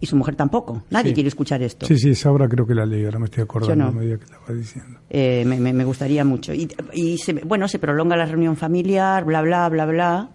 [0.00, 0.84] Y su mujer tampoco.
[0.90, 1.84] Nadie quiere escuchar esto.
[1.84, 4.24] Sí, sí, esa obra creo que la leí, ahora me estoy acordando a medida que
[4.24, 5.00] estaba diciendo.
[5.10, 6.54] Eh, me, gustaría mucho.
[6.54, 10.30] Y, y se, bueno, se prolonga la reunión familiar, bla, bla, bla, bla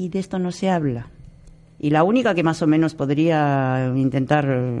[0.00, 1.08] y de esto no se habla.
[1.78, 4.80] Y la única que más o menos podría intentar eh,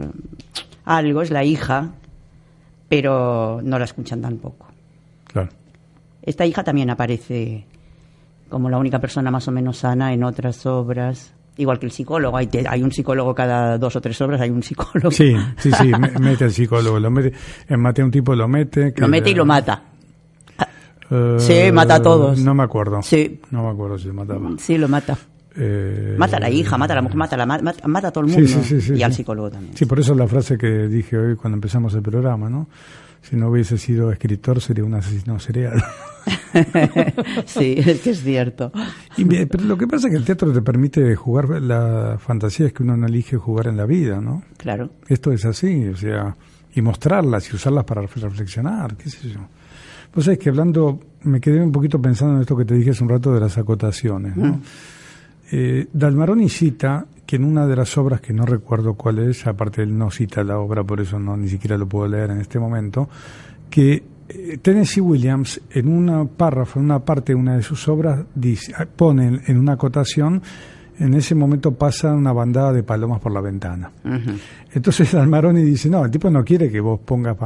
[0.86, 1.90] algo es la hija,
[2.88, 4.66] pero no la escuchan tampoco.
[5.26, 5.50] Claro.
[6.22, 7.66] Esta hija también aparece
[8.48, 11.34] como la única persona más o menos sana en otras obras.
[11.58, 14.62] Igual que el psicólogo, hay, hay un psicólogo cada dos o tres obras, hay un
[14.62, 15.10] psicólogo.
[15.10, 17.34] Sí, sí, sí, mete el psicólogo, lo mete,
[17.68, 18.94] en Mateo un tipo lo mete.
[18.96, 19.82] lo mete y lo mata.
[21.38, 22.40] Sí, mata a todos.
[22.40, 23.02] No me acuerdo.
[23.02, 23.40] Sí.
[23.50, 24.50] No me acuerdo si lo mataba.
[24.58, 25.16] Sí, lo mata.
[25.56, 28.24] Eh, mata a la hija, mata a la mujer, mata a, la, mata, a todo
[28.24, 28.46] el mundo.
[28.62, 29.76] Sí, sí, y al psicólogo también.
[29.76, 32.68] Sí, por eso la frase que dije hoy cuando empezamos el programa, ¿no?
[33.22, 35.82] Si no hubiese sido escritor, sería un asesino serial.
[37.44, 38.72] sí, es que es cierto.
[39.16, 42.72] Y, pero lo que pasa es que el teatro te permite jugar la fantasía es
[42.72, 44.42] que uno no elige jugar en la vida, ¿no?
[44.56, 44.90] Claro.
[45.08, 46.34] Esto es así, o sea,
[46.72, 49.40] y mostrarlas y usarlas para reflexionar, qué sé yo.
[50.10, 53.02] Pues es que hablando, me quedé un poquito pensando en esto que te dije hace
[53.02, 54.36] un rato de las acotaciones.
[54.36, 54.54] ¿no?
[54.54, 54.62] Mm.
[55.52, 59.82] Eh, Dalmaroni cita que en una de las obras, que no recuerdo cuál es, aparte
[59.82, 62.58] él no cita la obra, por eso no ni siquiera lo puedo leer en este
[62.58, 63.08] momento,
[63.68, 68.24] que eh, Tennessee Williams en una párrafo, en una parte de una de sus obras,
[68.34, 70.42] dice, pone en una acotación
[71.00, 73.90] en ese momento pasa una bandada de palomas por la ventana.
[74.72, 77.36] Entonces Dalmaroni dice, no, el tipo no quiere que vos pongas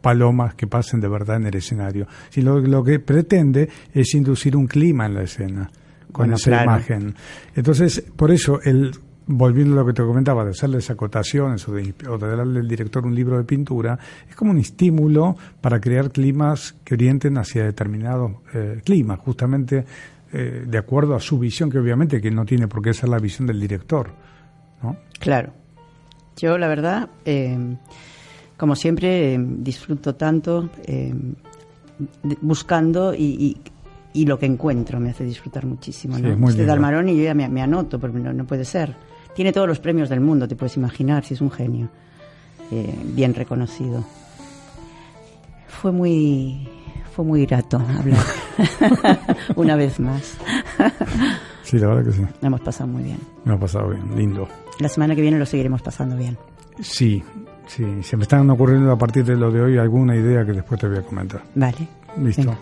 [0.00, 4.66] palomas que pasen de verdad en el escenario, sino lo que pretende es inducir un
[4.66, 5.70] clima en la escena
[6.12, 7.14] con esa imagen.
[7.54, 8.92] Entonces, por eso, el,
[9.26, 12.68] volviendo a lo que te comentaba, de hacerles acotaciones o de, o de darle al
[12.68, 17.64] director un libro de pintura, es como un estímulo para crear climas que orienten hacia
[17.64, 19.84] determinado eh, clima, justamente
[20.32, 23.18] eh, de acuerdo a su visión, que obviamente que no tiene por qué ser la
[23.18, 24.10] visión del director.
[24.82, 24.96] ¿no?
[25.20, 25.52] Claro.
[26.36, 27.76] Yo, la verdad, eh,
[28.58, 31.14] como siempre, eh, disfruto tanto eh,
[32.42, 33.56] buscando y,
[34.12, 36.16] y, lo que encuentro me hace disfrutar muchísimo.
[36.16, 36.48] Sí, ¿no?
[36.48, 38.96] Este Dalmarón y yo ya me, anoto, porque no, puede ser.
[39.34, 41.88] Tiene todos los premios del mundo, te puedes imaginar, si es un genio.
[42.72, 44.04] Eh, bien reconocido.
[45.68, 46.68] Fue muy,
[47.12, 48.24] fue muy grato hablar
[49.56, 50.36] una vez más.
[51.62, 52.22] sí, la verdad que sí.
[52.40, 53.20] Lo hemos pasado muy bien.
[53.44, 54.48] Me ha pasado bien, lindo.
[54.80, 56.36] La semana que viene lo seguiremos pasando bien.
[56.80, 57.22] Sí,
[57.68, 60.80] Sí, se me están ocurriendo a partir de lo de hoy alguna idea que después
[60.80, 61.42] te voy a comentar.
[61.54, 61.88] Vale.
[62.16, 62.56] Listo.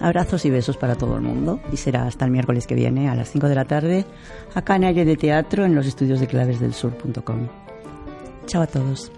[0.00, 3.14] Abrazos y besos para todo el mundo y será hasta el miércoles que viene a
[3.14, 4.04] las 5 de la tarde
[4.54, 7.48] acá en Aire de Teatro en los estudios de clavesdelsur.com.
[8.46, 9.12] Chao a todos.